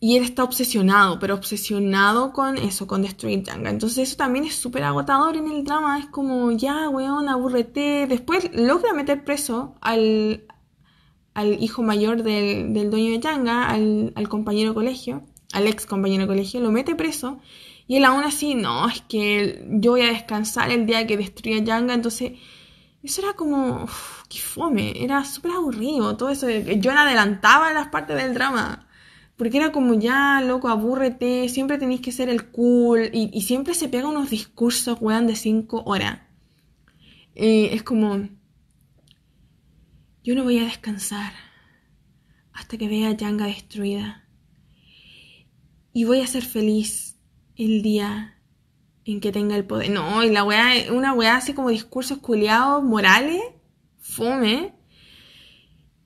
[0.03, 3.69] Y él está obsesionado, pero obsesionado con eso, con destruir Yanga.
[3.69, 5.99] Entonces eso también es súper agotador en el drama.
[5.99, 8.07] Es como, ya, weón, aburrete.
[8.09, 10.45] Después logra meter preso al,
[11.35, 16.29] al hijo mayor del, dueño de Yanga, al, al, compañero colegio, al ex compañero de
[16.29, 17.39] colegio, lo mete preso.
[17.87, 21.59] Y él aún así, no, es que yo voy a descansar el día que destruya
[21.59, 21.93] Yanga.
[21.93, 22.33] Entonces,
[23.03, 26.17] eso era como, uf, qué fome, era súper aburrido.
[26.17, 28.87] Todo eso, yo adelantaba las partes del drama.
[29.41, 33.09] Porque era como ya, loco, abúrrete, siempre tenéis que ser el cool.
[33.11, 36.21] Y, siempre se pega unos discursos, weón, de cinco horas.
[37.35, 38.29] Eh, es como,
[40.23, 41.33] yo no voy a descansar
[42.53, 44.29] hasta que vea a Yanga destruida.
[45.95, 47.17] Y voy a ser feliz
[47.57, 48.37] el día
[49.07, 49.89] en que tenga el poder.
[49.89, 53.41] No, y la weá, una weá así como discursos culiados, morales,
[54.01, 54.75] fome.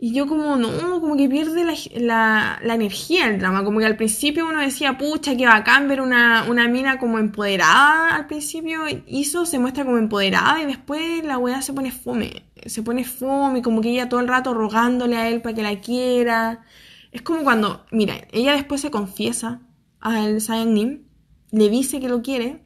[0.04, 1.64] Y yo como, no, como que pierde
[1.94, 3.64] la, energía el drama.
[3.64, 8.14] Como que al principio uno decía, pucha, que bacán ver una, una mina como empoderada
[8.14, 8.82] al principio.
[9.06, 12.44] Hizo, se muestra como empoderada y después la weá se pone fome.
[12.66, 15.80] Se pone fome, como que ella todo el rato rogándole a él para que la
[15.80, 16.66] quiera.
[17.10, 19.62] Es como cuando, mira, ella después se confiesa
[20.00, 21.04] al Saiyan Nim,
[21.50, 22.62] le dice que lo quiere,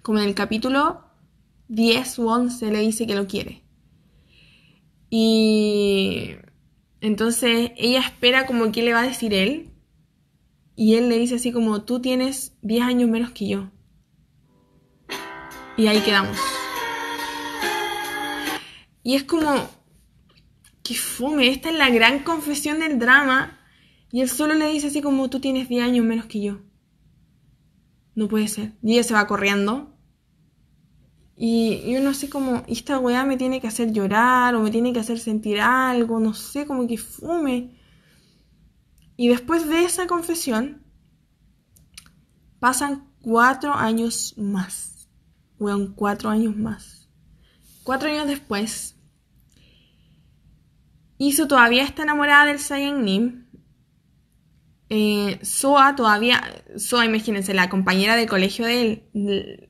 [0.00, 1.04] como en el capítulo
[1.68, 3.62] 10 u 11 le dice que lo quiere.
[5.10, 6.36] Y
[7.00, 9.72] entonces ella espera como que le va a decir él.
[10.74, 13.70] Y él le dice así como, tú tienes 10 años menos que yo.
[15.76, 16.36] Y ahí quedamos.
[19.02, 19.68] Y es como,
[20.82, 23.58] que fome, esta es la gran confesión del drama.
[24.12, 26.60] Y él solo le dice así como, tú tienes 10 años menos que yo.
[28.14, 28.72] No puede ser.
[28.82, 29.95] Y ella se va corriendo.
[31.36, 34.92] Y yo no sé cómo, esta weá me tiene que hacer llorar o me tiene
[34.92, 37.78] que hacer sentir algo, no sé, como que fume.
[39.16, 40.82] Y después de esa confesión,
[42.58, 45.08] pasan cuatro años más.
[45.58, 47.10] Weón, cuatro años más.
[47.82, 48.96] Cuatro años después,
[51.18, 53.46] Iso todavía está enamorada del Saiyan Nim.
[54.88, 56.42] Eh, Soa todavía,
[56.76, 58.82] Soa, imagínense, la compañera de colegio de
[59.14, 59.68] él,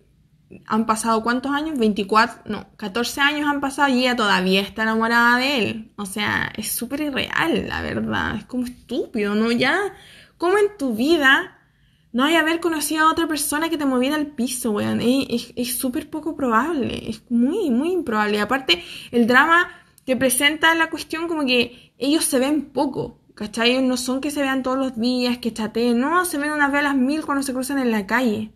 [0.67, 5.39] han pasado cuántos años, 24, no, 14 años han pasado y ella todavía está enamorada
[5.39, 5.93] de él.
[5.97, 8.37] O sea, es súper irreal, la verdad.
[8.37, 9.51] Es como estúpido, ¿no?
[9.53, 9.79] Ya,
[10.39, 11.59] como en tu vida
[12.13, 15.01] no hay haber conocido a otra persona que te moviera al piso, weón.
[15.03, 18.37] Es súper poco probable, es muy, muy improbable.
[18.37, 19.69] Y aparte, el drama
[20.07, 23.21] que presenta la cuestión como que ellos se ven poco.
[23.35, 23.83] ¿Cachai?
[23.83, 26.97] No son que se vean todos los días, que chateen, no, se ven unas velas
[26.97, 28.51] mil cuando se cruzan en la calle.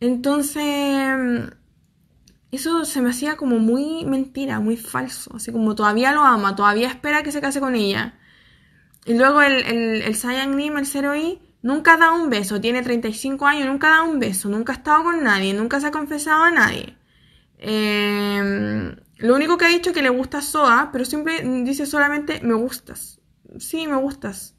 [0.00, 1.50] Entonces,
[2.50, 5.34] eso se me hacía como muy mentira, muy falso.
[5.36, 8.18] Así como todavía lo ama, todavía espera que se case con ella.
[9.04, 12.60] Y luego el, el, el Saiyan Nim, el 0I, nunca dado un beso.
[12.60, 14.48] Tiene 35 años, nunca dado un beso.
[14.48, 16.96] Nunca ha estado con nadie, nunca se ha confesado a nadie.
[17.58, 22.40] Em, lo único que ha dicho es que le gusta Soa, pero siempre dice solamente
[22.42, 23.20] me gustas.
[23.58, 24.54] Sí, me gustas.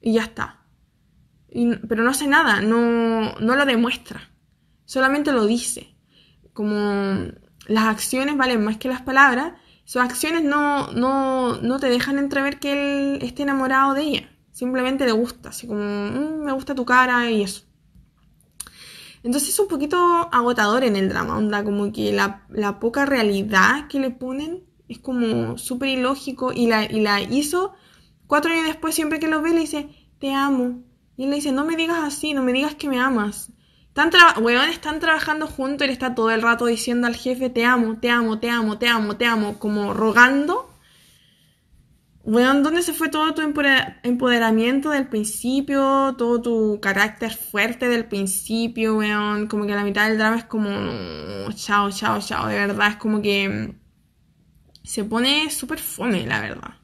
[0.00, 0.60] Y ya está.
[1.88, 4.29] pero no hace nada, no, no lo demuestra
[4.90, 5.94] solamente lo dice.
[6.52, 7.30] Como
[7.68, 9.52] las acciones valen más que las palabras,
[9.84, 14.30] sus acciones no, no, te dejan entrever que él esté enamorado de ella.
[14.50, 17.62] Simplemente le gusta, así como, mm, me gusta tu cara y eso.
[19.22, 19.96] Entonces es un poquito
[20.32, 25.56] agotador en el drama, onda, como que la, poca realidad que le ponen es como
[25.56, 27.74] súper ilógico y la, y la hizo
[28.26, 30.82] cuatro años después, siempre que lo ve, le dice, te amo.
[31.16, 33.52] Y él le dice, no me digas así, no me digas que me amas.
[33.90, 34.10] Están,
[34.70, 38.10] están trabajando juntos y le está todo el rato diciendo al jefe, te amo, te
[38.10, 40.70] amo, te amo, te amo, te amo, como rogando
[42.22, 46.14] Weón, ¿dónde se fue todo tu empoderamiento del principio?
[46.18, 49.48] Todo tu carácter fuerte del principio, weón.
[49.48, 50.70] Como que la mitad del drama es como.
[51.54, 52.46] chao, chao, chao.
[52.46, 53.48] De verdad, es como que.
[53.48, 53.80] Mm,
[54.84, 56.74] se pone súper fome, la verdad.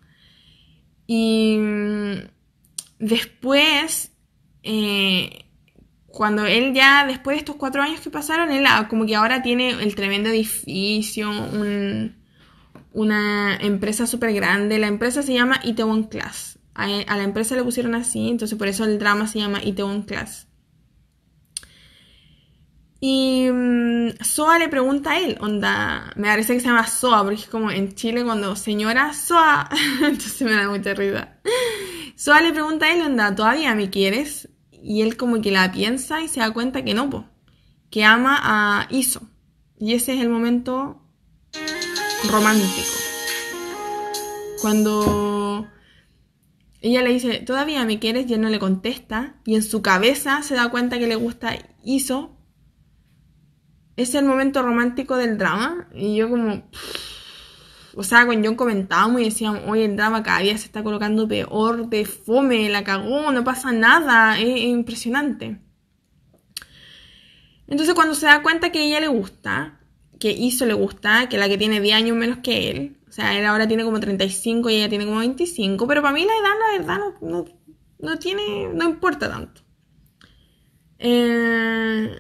[1.06, 1.58] Y.
[1.58, 2.14] Mm,
[2.98, 4.12] después.
[4.62, 5.45] Eh,
[6.16, 9.42] cuando él ya, después de estos cuatro años que pasaron, él ah, como que ahora
[9.42, 12.14] tiene el tremendo edificio, un
[12.96, 14.78] una empresa súper grande.
[14.78, 16.58] La empresa se llama Itaewon Class.
[16.74, 20.48] A, la empresa le pusieron así, entonces por eso el drama se llama Itaewon Class.
[22.98, 27.42] Y mm, Soa le pregunta a él, onda, me parece que se llama Soa, porque
[27.42, 29.68] es como en Chile cuando señora Soa,
[30.02, 31.38] entonces me da mucha risa.
[32.14, 34.48] Soa le pregunta a él, onda, ¿todavía me quieres?
[34.88, 37.24] Y él como que la piensa y se da cuenta que no, po,
[37.90, 39.20] que ama a Iso.
[39.80, 41.02] Y ese es el momento
[42.30, 42.88] romántico.
[44.62, 45.66] Cuando
[46.80, 48.30] ella le dice, ¿todavía me quieres?
[48.30, 49.34] Y él no le contesta.
[49.44, 52.36] Y en su cabeza se da cuenta que le gusta Iso.
[53.96, 55.88] Es el momento romántico del drama.
[55.96, 56.62] Y yo como...
[57.98, 61.26] O sea, con John comentábamos y decíamos, oye, el drama cada día se está colocando
[61.26, 65.58] peor, de fome, la cagó, no pasa nada, es, impresionante.
[67.66, 69.80] Entonces cuando se da cuenta que ella le gusta,
[70.20, 72.98] que hizo le gusta, que la que tiene 10 años menos que él.
[73.08, 75.86] O sea, él ahora tiene como 35 y ella tiene como 25.
[75.86, 77.46] Pero para mí la edad, la verdad, no,
[77.98, 78.68] no, tiene.
[78.74, 79.62] no importa tanto.
[80.98, 82.14] Eh,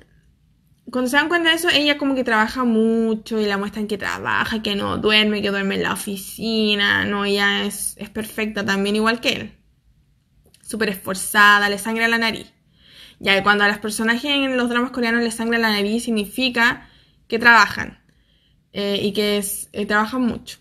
[0.96, 3.98] cuando se dan cuenta de eso, ella como que trabaja mucho y la muestran que
[3.98, 7.04] trabaja, que no duerme, que duerme en la oficina.
[7.04, 9.52] No, ella es, es perfecta también, igual que él.
[10.62, 12.50] Súper esforzada, le sangra la nariz.
[13.18, 16.88] Ya que cuando a los personajes en los dramas coreanos le sangra la nariz, significa
[17.28, 17.98] que trabajan
[18.72, 20.56] eh, y que eh, trabajan mucho.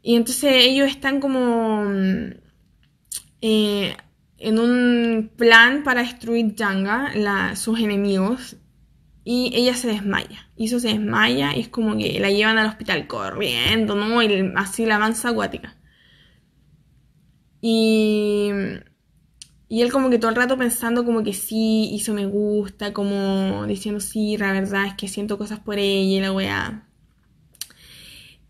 [0.00, 2.34] Y entonces ellos están como mm,
[3.40, 3.96] eh,
[4.38, 8.58] en un plan para destruir Yanga, sus enemigos,
[9.24, 10.50] y ella se desmaya.
[10.56, 14.22] Y eso se desmaya y es como que la llevan al hospital corriendo, ¿no?
[14.22, 15.76] Y así la mansa acuática.
[17.60, 18.50] Y
[19.72, 23.64] y él como que todo el rato pensando como que sí, eso me gusta, como
[23.66, 26.86] diciendo sí, la verdad es que siento cosas por ella y la weá.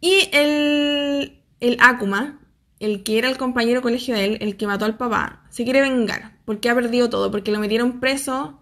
[0.00, 2.40] Y el, el Akuma,
[2.80, 5.62] el que era el compañero de colegio de él, el que mató al papá, se
[5.62, 8.60] quiere vengar porque ha perdido todo, porque lo metieron preso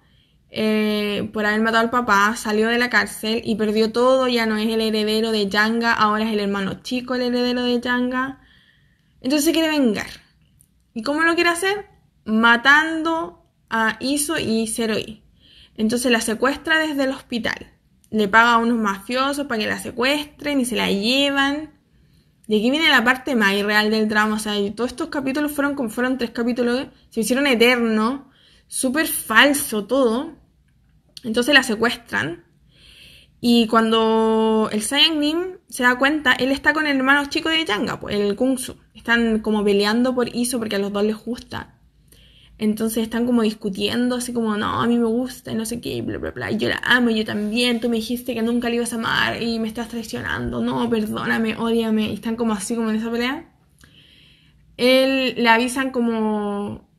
[0.51, 4.57] eh, por haber matado al papá, salió de la cárcel y perdió todo, ya no
[4.57, 8.41] es el heredero de Yanga, ahora es el hermano chico el heredero de Yanga.
[9.21, 10.09] Entonces se quiere vengar.
[10.95, 11.91] ¿Y cómo lo quiere hacer?
[12.25, 15.23] matando a Iso y Zero-I.
[15.77, 17.73] Entonces la secuestra desde el hospital.
[18.11, 21.71] Le paga a unos mafiosos para que la secuestren y se la llevan.
[22.49, 24.37] Y aquí viene la parte más irreal del drama.
[24.37, 28.23] O sea, todos estos capítulos fueron como fueron tres capítulos, se hicieron eternos.
[28.67, 30.37] Súper falso todo.
[31.25, 32.45] Entonces la secuestran.
[33.41, 37.65] Y cuando el Saiyan Nim se da cuenta, él está con el hermano chico de
[37.65, 38.77] Yanga, el Kungsu.
[38.95, 41.81] Están como peleando por Iso porque a los dos les gusta.
[42.59, 46.03] Entonces están como discutiendo, así como, no, a mí me gusta y no sé qué,
[46.03, 46.51] bla, bla, bla.
[46.51, 49.43] Y yo la amo, yo también, tú me dijiste que nunca le ibas a amar
[49.43, 52.11] y me estás traicionando, no, perdóname, odiame.
[52.11, 53.51] Y están como así, como en esa pelea.
[54.77, 56.90] Él le avisan como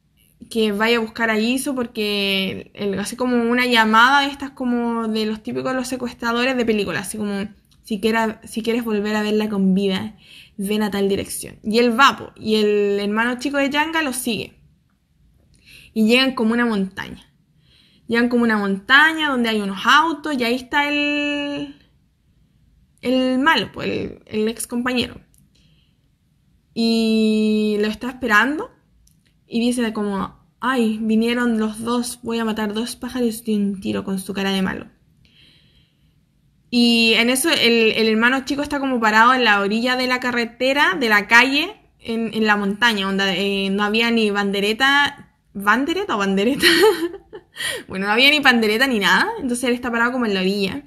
[0.52, 5.08] que vaya a buscar a Iso porque él hace como una llamada de estas como
[5.08, 7.48] de los típicos los secuestradores de películas, así como
[7.84, 8.02] si,
[8.44, 10.16] si quieres volver a verla con vida,
[10.58, 11.56] ven a tal dirección.
[11.64, 14.54] Y él va, y el hermano chico de Yanga lo sigue
[15.94, 17.26] y llegan como una montaña.
[18.08, 21.76] Llegan como una montaña donde hay unos autos y ahí está el,
[23.02, 25.22] el malo, pues el, el ex compañero.
[26.74, 28.70] Y lo está esperando
[29.48, 34.04] y dice como, ay, vinieron los dos, voy a matar dos pájaros de un tiro
[34.04, 34.88] con su cara de malo.
[36.70, 40.96] Y en eso el, hermano chico está como parado en la orilla de la carretera,
[40.98, 46.66] de la calle, en, la montaña, donde eh, no había ni bandereta ¿Bandereta o bandereta?
[47.88, 50.84] bueno, no había ni pandereta ni nada, entonces él está parado como en la orilla.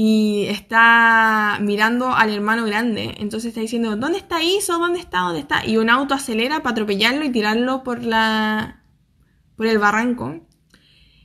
[0.00, 3.16] Y está mirando al hermano grande.
[3.18, 4.78] Entonces está diciendo, ¿dónde está Iso?
[4.78, 5.22] ¿Dónde está?
[5.22, 5.66] ¿Dónde está?
[5.66, 8.84] Y un auto acelera para atropellarlo y tirarlo por la.
[9.56, 10.38] por el barranco.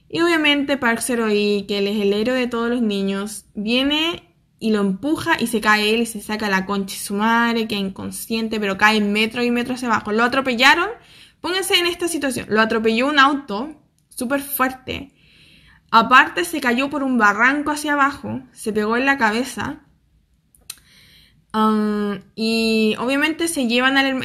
[0.10, 4.80] Y obviamente Park que él es el héroe de todos los niños, viene y lo
[4.80, 8.60] empuja y se cae él y se saca la concha de su madre, que inconsciente,
[8.60, 10.12] pero cae metros y metros hacia abajo.
[10.12, 10.90] Lo atropellaron.
[11.42, 12.48] Pónganse en esta situación.
[12.50, 13.70] Lo atropelló un auto
[14.10, 15.12] súper fuerte.
[15.96, 19.84] Aparte se cayó por un barranco hacia abajo, se pegó en la cabeza.
[21.54, 24.24] Um, y obviamente se llevan al,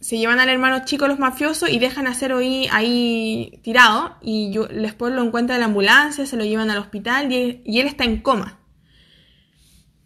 [0.00, 4.16] se llevan al hermano chico los mafiosos y dejan a Cero ahí, ahí tirado.
[4.22, 8.02] Y después lo encuentra en la ambulancia, se lo llevan al hospital y, él está
[8.02, 8.58] en coma.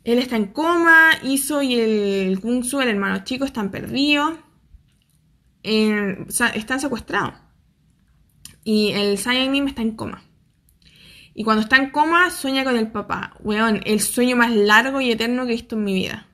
[0.05, 4.35] Él está en coma, Iso y el Gunsu, el hermano chico, están perdidos.
[5.62, 7.33] están secuestrados.
[8.62, 10.26] Y el Saiyan está en coma.
[11.39, 13.34] Y cuando está en coma, sueña con el papá.
[13.41, 16.26] Weón, el sueño más largo y eterno que he visto en mi vida.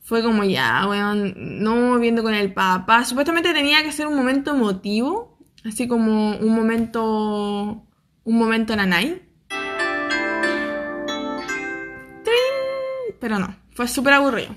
[0.00, 3.04] Fue como ya, weón, no viendo con el papá.
[3.04, 5.38] Supuestamente tenía que ser un momento emotivo.
[5.66, 7.84] Así como un momento.
[8.24, 9.22] Un momento nanay.
[13.20, 14.56] pero no, fue súper aburrido.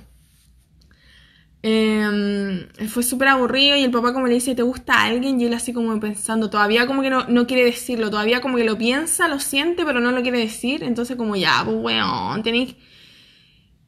[1.66, 5.40] Em, fue súper aburrido y el papá como le dice, ¿te gusta alguien?
[5.40, 8.66] Y él así como pensando, todavía como que no, no, quiere decirlo, todavía como que
[8.66, 10.84] lo piensa, lo siente, pero no lo quiere decir.
[10.84, 12.76] Entonces como ya, pues weón, tenéis...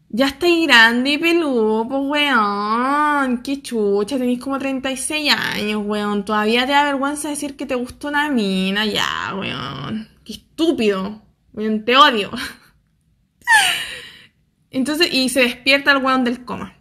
[0.09, 6.23] Ya estáis grande y peludo, pues weón, qué chucha, tenéis como 36 años, weón.
[6.23, 10.07] Todavía te da vergüenza decir que te gustó una mina, ya, weón.
[10.23, 11.21] Qué estúpido,
[11.53, 12.32] weón, te odio.
[14.71, 16.74] Entonces, y se despierta el weón del coma.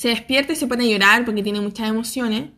[0.00, 2.52] Se despierta y se pone a llorar porque tiene muchas emociones.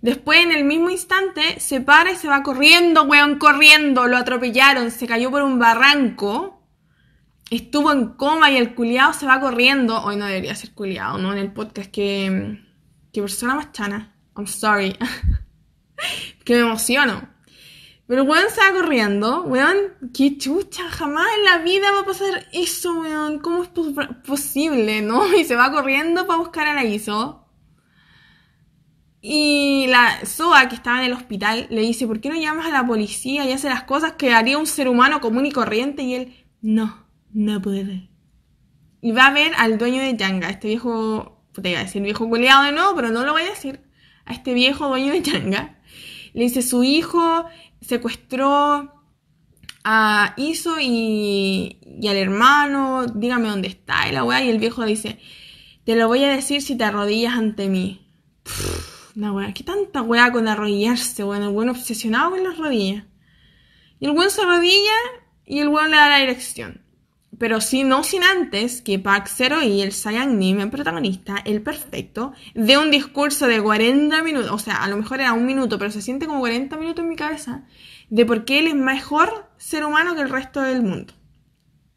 [0.00, 4.06] Después, en el mismo instante, se para y se va corriendo, weón, corriendo.
[4.06, 6.66] Lo atropellaron, se cayó por un barranco.
[7.50, 10.02] Estuvo en coma y el culiado se va corriendo.
[10.04, 11.34] Hoy no debería ser culiado, ¿no?
[11.34, 12.62] En el podcast que...
[13.12, 14.16] Que persona más chana.
[14.34, 14.96] I'm sorry.
[16.46, 17.28] que me emociono.
[18.06, 19.76] Pero el weón se va corriendo, weón,
[20.14, 23.70] qué chucha, jamás en la vida va a pasar eso, weón, ¿cómo es
[24.24, 25.26] posible, no?
[25.36, 27.46] Y se va corriendo para buscar a la ISO.
[29.20, 32.70] Y la Soa, que estaba en el hospital, le dice, ¿por qué no llamas a
[32.70, 36.02] la policía y hace las cosas que haría un ser humano común y corriente?
[36.04, 38.08] Y él, no, no puede.
[39.00, 42.28] Y va a ver al dueño de Yanga, este viejo, te iba a decir viejo
[42.28, 43.80] culiado de nuevo, pero no lo voy a decir.
[44.26, 45.80] A este viejo dueño de Yanga.
[46.32, 47.46] Le dice, su hijo
[47.80, 48.92] secuestró
[49.84, 54.08] a Iso y, al hermano, dígame dónde está.
[54.08, 55.18] Y la weá, y el viejo dice,
[55.84, 58.06] te lo voy a decir si te arrodillas ante mí.
[59.14, 61.42] una weá, ¿qué tanta weá con arrodillarse, weón?
[61.42, 63.04] El weón obsesionado con las rodillas.
[64.00, 64.96] Y el weón se arrodilla
[65.44, 66.85] y el weón le da la dirección.
[67.38, 71.60] Pero sí, no sin antes que Park Zero y el Saiyan Nim, el protagonista, el
[71.60, 75.78] perfecto, de un discurso de 40 minutos, o sea, a lo mejor era un minuto,
[75.78, 77.64] pero se siente como 40 minutos en mi cabeza,
[78.08, 81.12] de por qué él es mejor ser humano que el resto del mundo.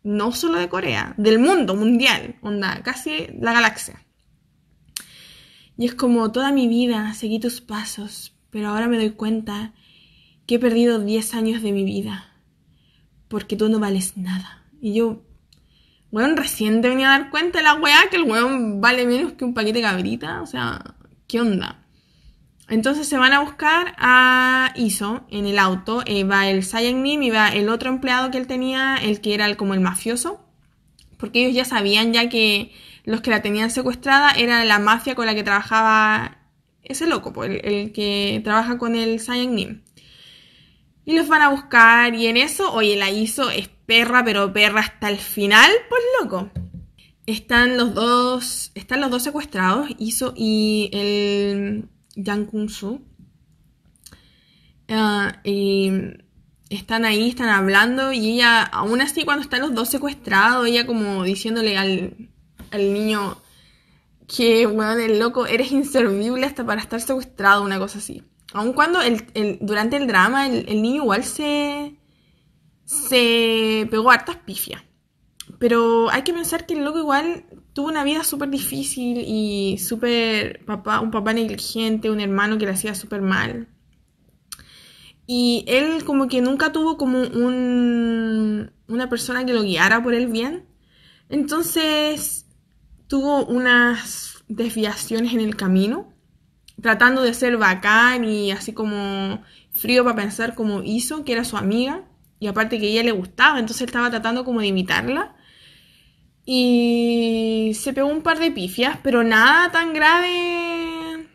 [0.03, 4.05] No solo de Corea, del mundo mundial, onda, casi la galaxia.
[5.77, 9.73] Y es como toda mi vida seguí tus pasos, pero ahora me doy cuenta
[10.45, 12.33] que he perdido 10 años de mi vida,
[13.29, 14.65] porque tú no vales nada.
[14.81, 15.21] Y yo,
[16.11, 19.33] bueno, recién te venía a dar cuenta de la weá que el weón vale menos
[19.33, 20.41] que un paquete de cabrita.
[20.41, 20.95] O sea,
[21.27, 21.79] ¿qué onda?
[22.67, 26.03] Entonces se van a buscar a Iso en el auto.
[26.05, 26.63] Eh, va el
[27.01, 30.45] Nim y va el otro empleado que él tenía, el que era como el mafioso.
[31.17, 32.71] Porque ellos ya sabían ya que
[33.03, 36.37] los que la tenían secuestrada era la mafia con la que trabajaba
[36.83, 39.81] ese loco, pues, el, que trabaja con el Nim.
[41.05, 44.81] Y los van a buscar y en eso, oye, la Iso es perra, pero perra
[44.81, 46.49] hasta el final, pues loco.
[47.25, 53.01] Están los dos, están los dos secuestrados, Iso y el Yang Kung Su.
[54.87, 55.91] Ah, y
[56.69, 61.23] están ahí, están hablando y ella, aún así cuando están los dos secuestrados, ella como
[61.23, 62.29] diciéndole al,
[62.71, 63.37] al niño
[64.27, 68.23] que, bueno, el loco, eres inservible hasta para estar secuestrado, una cosa así.
[68.53, 71.95] Aun cuando el, durante el drama el, el niño igual se,
[72.85, 74.83] se pegó hartas pifias.
[75.57, 80.63] Pero hay que pensar que el loco igual tuvo una vida súper difícil y súper
[80.65, 83.67] papá, un papá negligente, un hermano que le hacía súper mal.
[85.25, 90.27] Y él como que nunca tuvo como un, una persona que lo guiara por el
[90.27, 90.65] bien.
[91.29, 92.47] Entonces
[93.07, 96.13] tuvo unas desviaciones en el camino,
[96.81, 101.57] tratando de ser bacán y así como frío para pensar como hizo, que era su
[101.57, 102.03] amiga.
[102.39, 105.35] Y aparte que ella le gustaba, entonces estaba tratando como de imitarla.
[106.45, 111.27] Y se pegó un par de pifias, pero nada tan grave.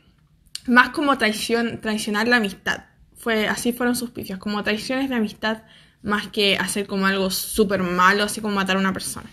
[0.67, 2.85] Más como traición, traicionar la amistad.
[3.17, 5.63] fue, así fueron sus pifias, como traiciones de amistad
[6.03, 9.31] más que hacer como algo súper malo, así como matar a una persona.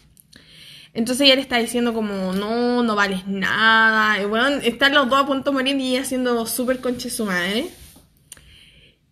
[0.94, 4.22] Entonces ella le está diciendo como, no, no vales nada.
[4.22, 7.26] Y bueno, están los dos a punto de morir y ella siendo súper conche su
[7.26, 7.70] madre.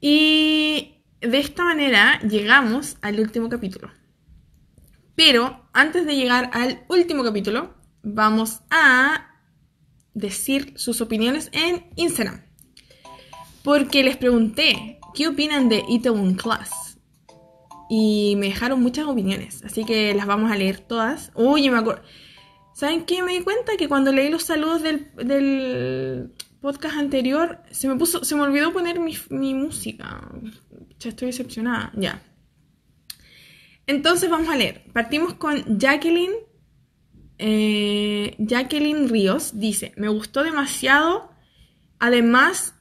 [0.02, 3.92] Y de esta manera llegamos al último capítulo.
[5.16, 7.74] Pero antes de llegar al último capítulo,
[8.04, 9.30] vamos a
[10.14, 12.42] decir sus opiniones en Instagram.
[13.64, 16.89] Porque les pregunté qué opinan de Itaewon Class.
[17.90, 21.32] Y me dejaron muchas opiniones, así que las vamos a leer todas.
[21.34, 22.04] Uy, me acuerdo.
[22.74, 23.24] ¿Saben qué?
[23.24, 26.32] Me di cuenta que cuando leí los saludos del,
[26.62, 30.30] podcast anterior, se me puso, se me olvidó poner mi, mi música.
[31.00, 31.92] Ya estoy decepcionada.
[31.96, 32.22] Ya.
[33.88, 34.84] Entonces vamos a leer.
[34.94, 36.34] Partimos con Jacqueline.
[37.40, 41.32] Eh, Jacqueline Ríos dice: Me gustó demasiado.
[41.98, 42.76] Además,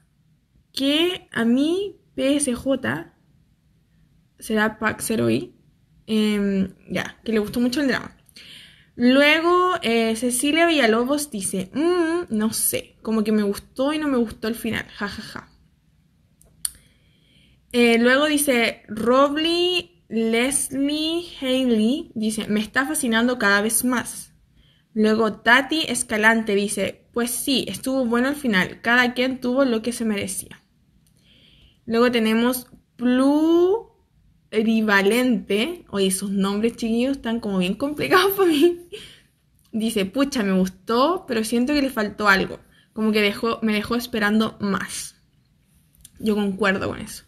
[0.72, 3.16] que a mí PSJ
[4.38, 5.52] será Pack 0i.
[6.06, 8.16] Em, ya, que le gustó mucho el drama.
[8.96, 14.16] Luego, eh, Cecilia Villalobos dice, mm, no sé, como que me gustó y no me
[14.16, 15.40] gustó el final, jajaja.
[15.40, 15.52] Ja, ja.
[17.72, 24.32] eh, luego dice, Robley Leslie Haley dice, me está fascinando cada vez más.
[24.94, 29.92] Luego Tati Escalante dice, pues sí, estuvo bueno el final, cada quien tuvo lo que
[29.92, 30.64] se merecía.
[31.84, 32.66] Luego tenemos
[34.50, 38.88] Plurivalente, oye, sus nombres chiquillos están como bien complicados para mí.
[39.72, 42.58] Dice, pucha, me gustó, pero siento que le faltó algo,
[42.92, 45.16] como que dejó, me dejó esperando más.
[46.18, 47.24] Yo concuerdo con eso.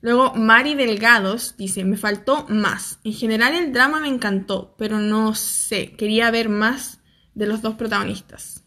[0.00, 3.00] Luego, Mari Delgados dice, me faltó más.
[3.02, 7.00] En general el drama me encantó, pero no sé, quería ver más
[7.34, 8.62] de los dos protagonistas.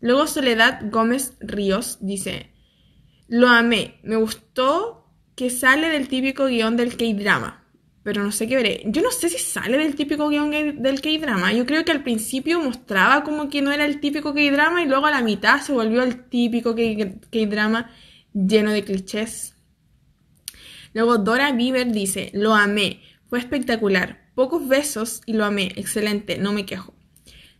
[0.00, 2.52] Luego Soledad Gómez Ríos dice,
[3.28, 5.01] lo amé, me gustó
[5.34, 7.64] que sale del típico guion del K-drama,
[8.02, 8.82] pero no sé qué veré.
[8.86, 11.52] Yo no sé si sale del típico guion del K-drama.
[11.52, 15.06] Yo creo que al principio mostraba como que no era el típico K-drama y luego
[15.06, 17.90] a la mitad se volvió el típico K-drama
[18.34, 19.54] lleno de clichés.
[20.94, 26.52] Luego Dora Bieber dice, lo amé, fue espectacular, pocos besos y lo amé, excelente, no
[26.52, 26.94] me quejo.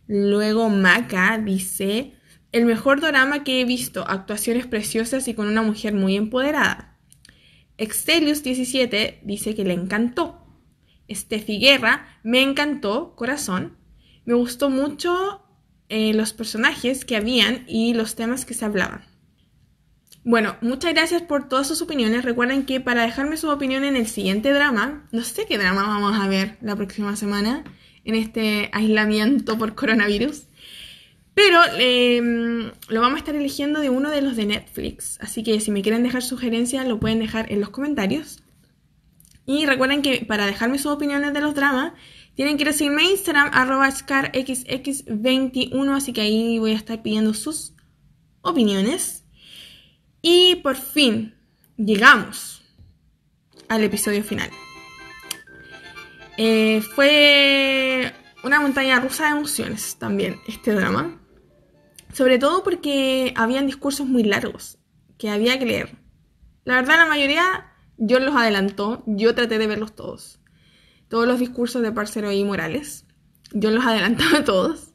[0.05, 2.13] Luego Maka dice,
[2.51, 6.92] el mejor drama que he visto, actuaciones preciosas y con una mujer muy empoderada.
[7.77, 10.39] Extelius17 dice que le encantó.
[11.09, 13.77] Steffi Guerra, me encantó, corazón.
[14.25, 15.41] Me gustó mucho
[15.89, 19.05] eh, los personajes que habían y los temas que se hablaban.
[20.25, 22.23] Bueno, muchas gracias por todas sus opiniones.
[22.23, 26.17] Recuerden que para dejarme su opinión en el siguiente drama, no sé qué drama vamos
[26.17, 27.65] a ver la próxima semana
[28.05, 30.43] en este aislamiento por coronavirus.
[31.33, 35.17] Pero em, lo vamos a estar eligiendo de uno de los de Netflix.
[35.19, 38.43] Así que si me quieren dejar sugerencias, lo pueden dejar en los comentarios.
[39.45, 41.93] Y recuerden que para dejarme sus opiniones de los dramas,
[42.35, 45.95] tienen que ir a seguirme a Instagram, arroba scarxx21.
[45.95, 47.73] Así que ahí voy a estar pidiendo sus
[48.41, 49.25] opiniones.
[50.21, 51.35] Y por fin,
[51.77, 52.61] llegamos
[53.67, 54.49] al episodio final.
[56.37, 58.13] Eh, fue
[58.43, 61.19] una montaña rusa de emociones también este drama.
[62.13, 64.77] Sobre todo porque habían discursos muy largos
[65.17, 65.97] que había que leer.
[66.63, 70.39] La verdad, la mayoría yo los adelantó, yo traté de verlos todos.
[71.09, 73.05] Todos los discursos de Parcero y Morales,
[73.51, 74.93] yo los adelantaba todos.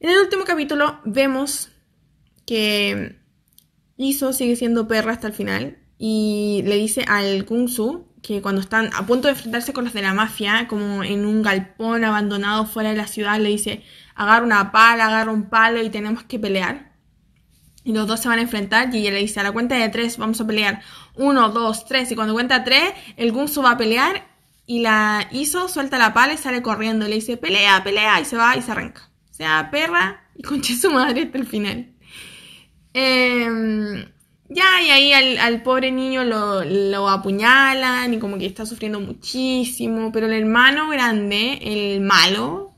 [0.00, 1.70] En el último capítulo vemos
[2.44, 3.20] que
[3.96, 7.68] Iso sigue siendo perra hasta el final y le dice al Kung
[8.26, 11.42] que cuando están a punto de enfrentarse con los de la mafia, como en un
[11.42, 13.84] galpón abandonado fuera de la ciudad, le dice,
[14.16, 16.92] agarra una pala, agarra un palo y tenemos que pelear.
[17.84, 19.88] Y los dos se van a enfrentar y ella le dice, a la cuenta de
[19.90, 20.82] tres vamos a pelear.
[21.14, 22.10] Uno, dos, tres.
[22.10, 24.26] Y cuando cuenta tres, el Gunsu va a pelear
[24.66, 27.06] y la Iso suelta la pala y sale corriendo.
[27.06, 29.08] Le dice, pelea, pelea, y se va y se arranca.
[29.30, 31.92] O sea, perra y conche su madre hasta el final.
[32.92, 34.08] Eh,
[34.48, 40.26] ya, y ahí al, pobre niño lo, apuñalan y como que está sufriendo muchísimo, pero
[40.26, 42.74] el hermano grande, el malo,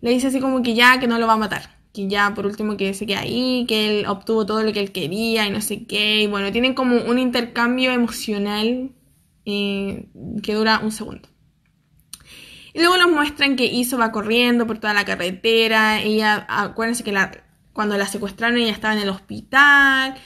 [0.00, 2.46] le dice así como que ya, que no lo va a matar, que ya por
[2.46, 5.60] último que se queda ahí, que él obtuvo todo lo que él quería y no
[5.60, 8.90] sé qué, y bueno, tienen como un intercambio emocional
[9.44, 10.08] eh,
[10.42, 11.28] que dura un segundo.
[12.74, 17.12] Y luego nos muestran que Iso va corriendo por toda la carretera, ella, acuérdense que
[17.12, 17.30] la,
[17.72, 20.16] cuando la secuestraron ella estaba en el hospital,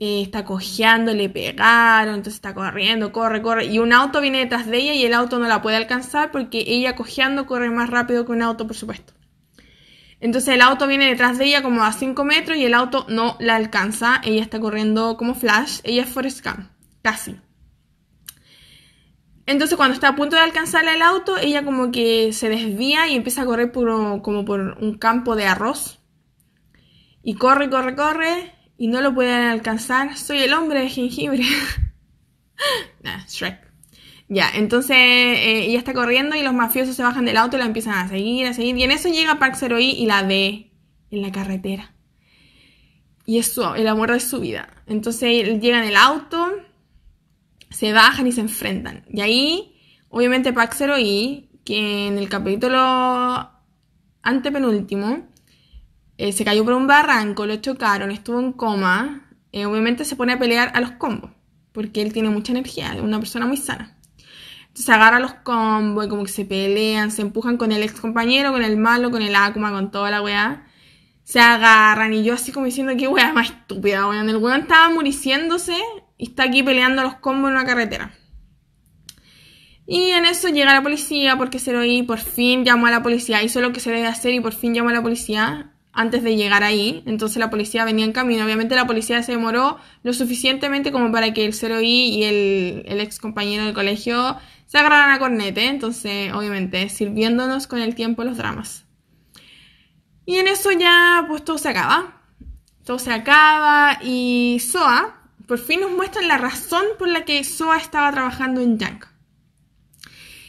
[0.00, 4.66] eh, está cojeando, le pegaron, entonces está corriendo, corre, corre, y un auto viene detrás
[4.66, 8.24] de ella y el auto no la puede alcanzar porque ella cojeando corre más rápido
[8.24, 9.14] que un auto, por supuesto.
[10.20, 13.36] Entonces el auto viene detrás de ella como a 5 metros y el auto no
[13.40, 14.20] la alcanza.
[14.24, 15.80] Ella está corriendo como flash.
[15.84, 16.68] Ella es Forrest Gump,
[17.02, 17.36] casi.
[19.46, 23.14] Entonces cuando está a punto de alcanzarle el auto, ella como que se desvía y
[23.14, 26.00] empieza a correr por, como por un campo de arroz.
[27.22, 30.16] Y corre, corre, corre y no lo pueden alcanzar.
[30.16, 31.44] Soy el hombre de jengibre.
[33.28, 33.68] Shrek.
[34.28, 37.66] Ya, entonces eh, ella está corriendo y los mafiosos se bajan del auto y la
[37.66, 38.76] empiezan a seguir, a seguir.
[38.76, 40.70] Y en eso llega Park Zero y la ve
[41.10, 41.92] en la carretera.
[43.24, 44.68] Y es el amor de su vida.
[44.86, 46.50] Entonces llegan el auto,
[47.70, 49.04] se bajan y se enfrentan.
[49.10, 49.76] Y ahí,
[50.08, 53.50] obviamente, Park Zero y que en el capítulo
[54.22, 55.26] antepenúltimo,
[56.18, 59.30] eh, se cayó por un barranco, lo chocaron, estuvo en coma.
[59.52, 61.30] Eh, obviamente se pone a pelear a los combos,
[61.72, 63.98] porque él tiene mucha energía, es una persona muy sana
[64.78, 68.52] se agarra los combos y como que se pelean, se empujan con el ex compañero,
[68.52, 70.66] con el malo, con el Akuma, con toda la weá.
[71.24, 74.28] Se agarran y yo así como diciendo que weá más estúpida, weón.
[74.28, 75.76] El weón estaba muriciéndose
[76.16, 78.14] y está aquí peleando los combos en una carretera.
[79.84, 83.60] Y en eso llega la policía porque y por fin llamó a la policía, hizo
[83.60, 86.62] lo que se debe hacer y por fin llamó a la policía antes de llegar
[86.62, 87.02] ahí.
[87.06, 88.44] Entonces la policía venía en camino.
[88.44, 93.00] Obviamente la policía se demoró lo suficientemente como para que el 0I y el, el
[93.00, 98.36] ex compañero del colegio se agarran a cornete, entonces obviamente sirviéndonos con el tiempo los
[98.36, 98.84] dramas.
[100.24, 102.22] Y en eso ya pues todo se acaba.
[102.84, 105.18] Todo se acaba y Soa
[105.48, 109.06] por fin nos muestra la razón por la que Soa estaba trabajando en Yang.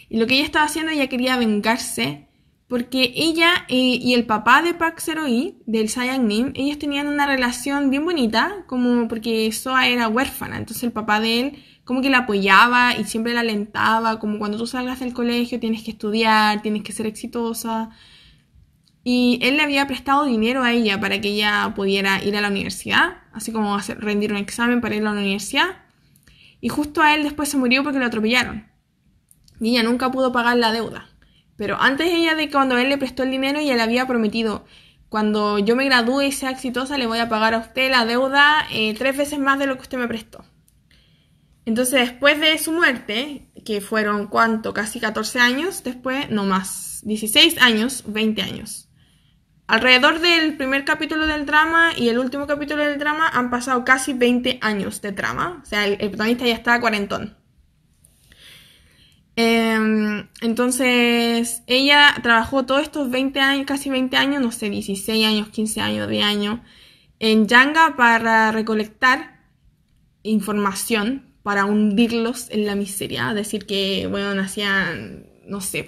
[0.10, 2.29] Y lo que ella estaba haciendo, ella quería vengarse
[2.70, 7.90] porque ella y el papá de Park Zero-i, del Saiyan Nim, ellos tenían una relación
[7.90, 12.20] bien bonita, como porque Soa era huérfana, entonces el papá de él como que la
[12.20, 16.84] apoyaba y siempre la alentaba, como cuando tú salgas del colegio tienes que estudiar, tienes
[16.84, 17.90] que ser exitosa.
[19.04, 22.50] Y él le había prestado dinero a ella para que ella pudiera ir a la
[22.50, 25.66] universidad, así como hacer, rendir un examen para ir a la universidad.
[26.62, 28.68] Y justo a él después se murió porque lo atropellaron.
[29.60, 31.09] Y ella nunca pudo pagar la deuda.
[31.60, 34.66] Pero antes ella de cuando él le prestó el dinero, ella le había prometido,
[35.10, 38.66] cuando yo me gradúe y sea exitosa, le voy a pagar a usted la deuda
[38.72, 40.45] eh, tres veces más de lo que usted me prestó.
[41.66, 47.62] Entonces, después de su muerte, que fueron cuánto, casi 14 años, después, no más, 16
[47.62, 48.88] años, 20 años.
[49.68, 54.14] Alrededor del primer capítulo del drama y el último capítulo del drama han pasado casi
[54.14, 55.60] 20 años de drama.
[55.62, 57.39] O sea, el, protagonista ya está cuarentón.
[59.42, 65.48] Em, entonces, ella trabajó todos estos 20 años, casi 20 años, no sé, 16 años,
[65.48, 66.62] 15 años, de año,
[67.20, 69.40] en Yanga para recolectar
[70.24, 75.88] información para hundirlos en la miseria, decir que, bueno, nacían, no sé,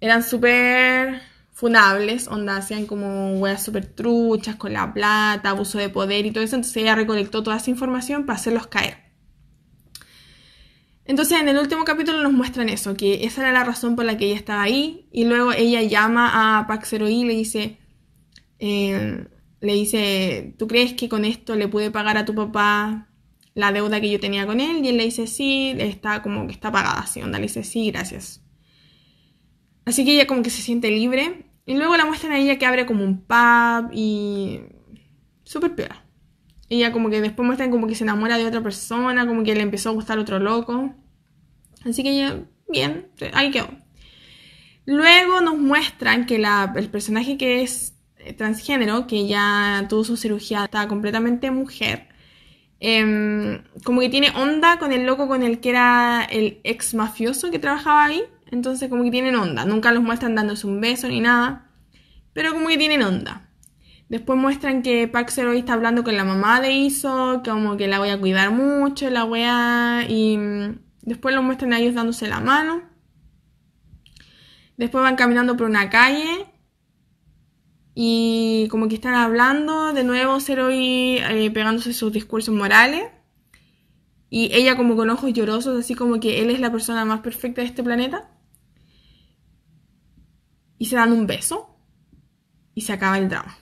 [0.00, 6.26] eran súper funables, onda, hacían como weas súper truchas con la plata, abuso de poder
[6.26, 9.01] y todo eso, entonces ella recolectó toda esa información para hacerlos caer.
[11.04, 14.16] Entonces en el último capítulo nos muestran eso, que esa era la razón por la
[14.16, 17.78] que ella estaba ahí, y luego ella llama a Paxero y le dice,
[18.58, 19.26] eh,
[19.60, 23.08] le dice, ¿tú crees que con esto le pude pagar a tu papá
[23.54, 26.52] la deuda que yo tenía con él y él le dice sí, está como que
[26.52, 28.42] está pagada, así, onda, le dice sí, gracias.
[29.84, 32.66] Así que ella como que se siente libre y luego la muestran a ella que
[32.66, 34.60] abre como un pub y
[35.44, 36.11] súper peor.
[36.72, 39.62] Ella como que después muestran como que se enamora de otra persona, como que le
[39.62, 40.94] empezó a gustar otro loco.
[41.84, 43.68] Así que ella, bien, ahí quedó.
[44.86, 47.94] Luego nos muestran que la, el personaje que es
[48.36, 52.12] transgénero, que ya tuvo su cirugía, está completamente mujer,
[52.84, 57.52] Em, como que tiene onda con el loco con el que era el ex mafioso
[57.52, 58.24] que trabajaba ahí.
[58.50, 59.64] Entonces como que tienen onda.
[59.64, 61.70] Nunca los muestran dándose un beso ni nada.
[62.32, 63.48] Pero como que tienen onda.
[64.12, 67.98] Después muestran que Park Zero está hablando con la mamá de Iso, como que la
[67.98, 70.04] voy a cuidar mucho, la weá.
[70.06, 72.82] Y mm, después lo muestran a ellos dándose la mano.
[74.76, 76.44] Después van caminando por una calle
[77.94, 83.04] y como que están hablando de nuevo Zeroy eh, pegándose sus discursos morales
[84.28, 87.62] y ella como con ojos llorosos así como que él es la persona más perfecta
[87.62, 88.30] de este planeta
[90.78, 91.76] y se dan un beso
[92.74, 93.61] y se acaba el drama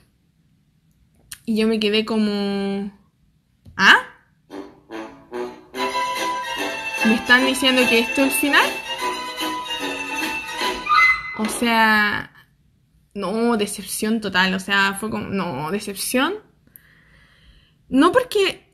[1.50, 2.92] y yo me quedé como
[3.76, 3.98] ¿ah?
[7.06, 8.70] ¿me están diciendo que esto es el final?
[11.38, 12.30] o sea
[13.12, 16.34] no, decepción total, o sea, fue como, no, decepción.
[17.88, 18.72] No porque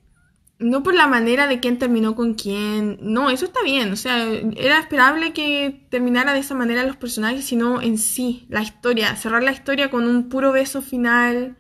[0.59, 2.99] no por la manera de quién terminó con quién.
[3.01, 3.91] No, eso está bien.
[3.93, 8.61] O sea, era esperable que terminara de esa manera los personajes, sino en sí, la
[8.61, 9.17] historia.
[9.17, 11.57] Cerrar la historia con un puro beso final.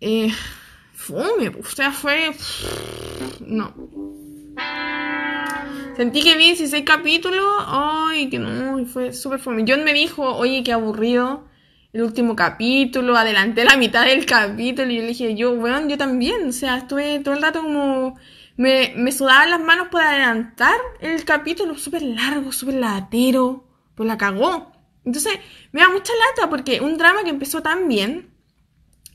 [0.00, 0.30] Eh,
[0.94, 2.30] fome, o sea, fue.
[3.40, 3.74] No.
[5.96, 7.46] Sentí que vi 16 capítulos.
[7.66, 9.64] Ay, que no, fue súper fome.
[9.66, 11.48] John me dijo, oye, qué aburrido
[11.92, 15.96] el último capítulo, adelanté la mitad del capítulo y yo le dije, yo, bueno, yo
[15.96, 18.18] también, o sea, estuve todo el rato como,
[18.56, 24.18] me, me sudaban las manos por adelantar el capítulo, súper largo, súper latero, pues la
[24.18, 24.72] cagó.
[25.04, 25.32] Entonces,
[25.72, 28.27] me da mucha lata porque un drama que empezó tan bien,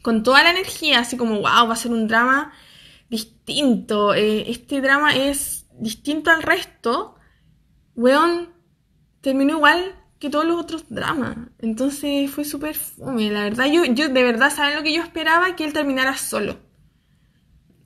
[0.03, 2.53] con toda la energía, así como, wow, va a ser un drama
[3.09, 7.15] distinto, eh, este drama es distinto al resto,
[7.95, 8.49] weón,
[9.21, 11.37] terminó igual que todos los otros dramas.
[11.59, 13.31] Entonces fue súper fome.
[13.31, 15.55] La verdad, yo, yo de verdad, ¿saben lo que yo esperaba?
[15.55, 16.59] Que él terminara solo.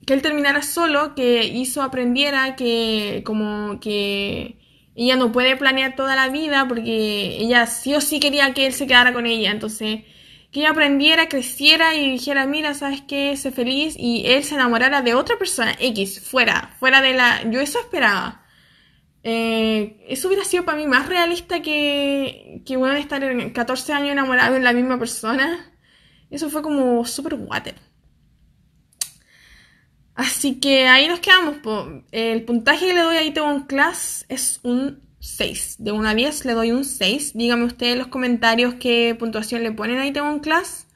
[0.04, 4.58] Que él terminara solo, que hizo aprendiera que como que
[4.96, 8.72] ella no puede planear toda la vida porque ella sí o sí quería que él
[8.72, 9.52] se quedara con ella.
[9.52, 10.02] Entonces,
[10.50, 13.36] que ella aprendiera, creciera y dijera, mira, ¿sabes qué?
[13.36, 17.42] Sé feliz y él se enamorara de otra persona, X, fuera, fuera de la...
[17.50, 18.46] Yo eso esperaba.
[19.22, 24.12] Eh, eso hubiera sido para mí más realista que, que bueno, estar en 14 años
[24.12, 25.70] enamorado de la misma persona.
[26.30, 27.74] Eso fue como super water.
[30.14, 31.56] Así que ahí nos quedamos.
[32.10, 35.76] El puntaje que le doy a Itaewon Class es un 6.
[35.78, 37.32] De 1 a 10 le doy un 6.
[37.34, 40.86] Díganme ustedes en los comentarios qué puntuación le ponen a Itaewon Class.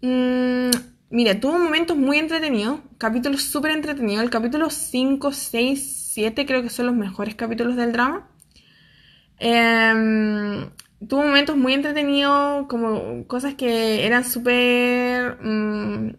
[0.00, 0.70] Mm,
[1.10, 2.80] mire, tuvo momentos muy entretenidos.
[2.98, 4.22] Capítulos súper entretenidos.
[4.22, 5.98] El capítulo 5, 6,
[6.46, 8.28] creo que son los mejores capítulos del drama.
[9.38, 10.70] Em,
[11.06, 15.38] tuvo momentos muy entretenidos, como cosas que eran súper...
[15.42, 16.16] Mm,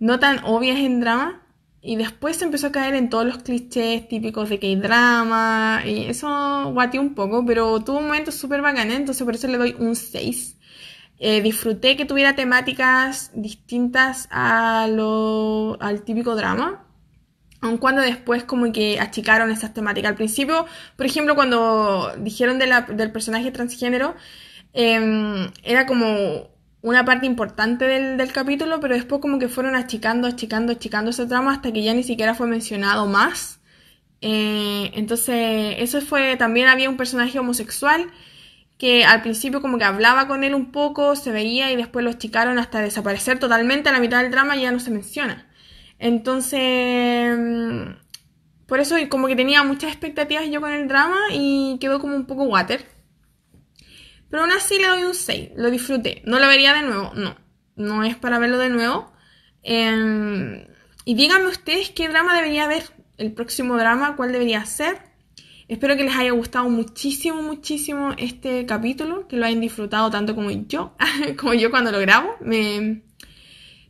[0.00, 1.43] no tan obvias en drama.
[1.86, 5.82] Y después se empezó a caer en todos los clichés típicos de que hay drama.
[5.84, 9.76] Y eso guateó un poco, pero tuvo momentos súper bacanes, entonces por eso le doy
[9.78, 10.56] un 6.
[11.18, 16.86] Eh, disfruté que tuviera temáticas distintas a lo, al típico drama
[17.60, 20.10] aun cuando después como que achicaron esas temáticas.
[20.10, 20.66] Al principio,
[20.96, 24.14] por ejemplo, cuando dijeron del personaje transgénero,
[24.72, 26.53] em, era como
[26.84, 31.52] una parte importante del, capítulo, pero después como que fueron achicando, achicando, achicando ese trama
[31.54, 33.60] hasta que ya ni siquiera fue mencionado más.
[34.20, 38.10] Eh, entonces, eso fue, también había un personaje homosexual
[38.78, 42.10] que al principio como que hablaba con él un poco, se veía y después lo
[42.10, 45.46] achicaron hasta desaparecer totalmente a la mitad del drama y ya no se menciona.
[45.98, 51.98] Entonces, mm, por eso como que tenía muchas expectativas yo con el drama y quedó
[51.98, 52.93] como un poco water.
[54.34, 56.20] Pero aún así le doy un 6, lo disfruté.
[56.24, 57.36] No lo vería de nuevo, no.
[57.76, 59.12] No es para verlo de nuevo.
[59.62, 60.66] Em,
[61.04, 62.82] y díganme ustedes qué drama debería ver.
[63.16, 64.98] El próximo drama, cuál debería ser.
[65.68, 70.50] Espero que les haya gustado muchísimo, muchísimo este capítulo, que lo hayan disfrutado tanto como
[70.50, 70.96] yo,
[71.38, 72.34] como yo cuando lo grabo.
[72.40, 73.02] Me,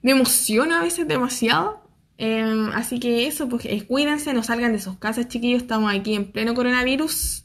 [0.03, 1.89] me emociona a veces demasiado.
[2.19, 5.63] Em, así que eso, pues eh, cuídense, no salgan de sus casas, chiquillos.
[5.63, 7.44] Estamos aquí en pleno coronavirus.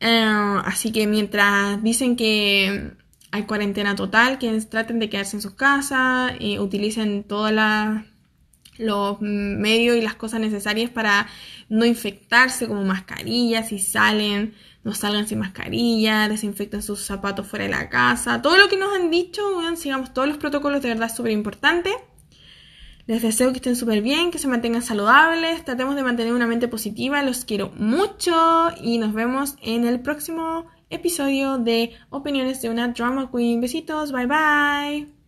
[0.00, 2.92] Em, así que mientras dicen que
[3.30, 7.52] hay cuarentena total, que traten de quedarse en sus casas y utilicen todos
[8.78, 11.28] los medios y las cosas necesarias para
[11.68, 17.70] no infectarse, como mascarillas, si salen, no salgan sin mascarilla, desinfecten sus zapatos fuera de
[17.70, 18.40] la casa.
[18.42, 19.42] Todo lo que nos han dicho,
[19.76, 21.90] sigamos todos los protocolos, de verdad es súper importante.
[23.10, 26.68] Les deseo que estén súper bien, que se mantengan saludables, tratemos de mantener una mente
[26.68, 28.32] positiva, los quiero mucho
[28.80, 33.60] y nos vemos en el próximo episodio de Opiniones de una Drama Queen.
[33.60, 35.19] Besitos, bye bye.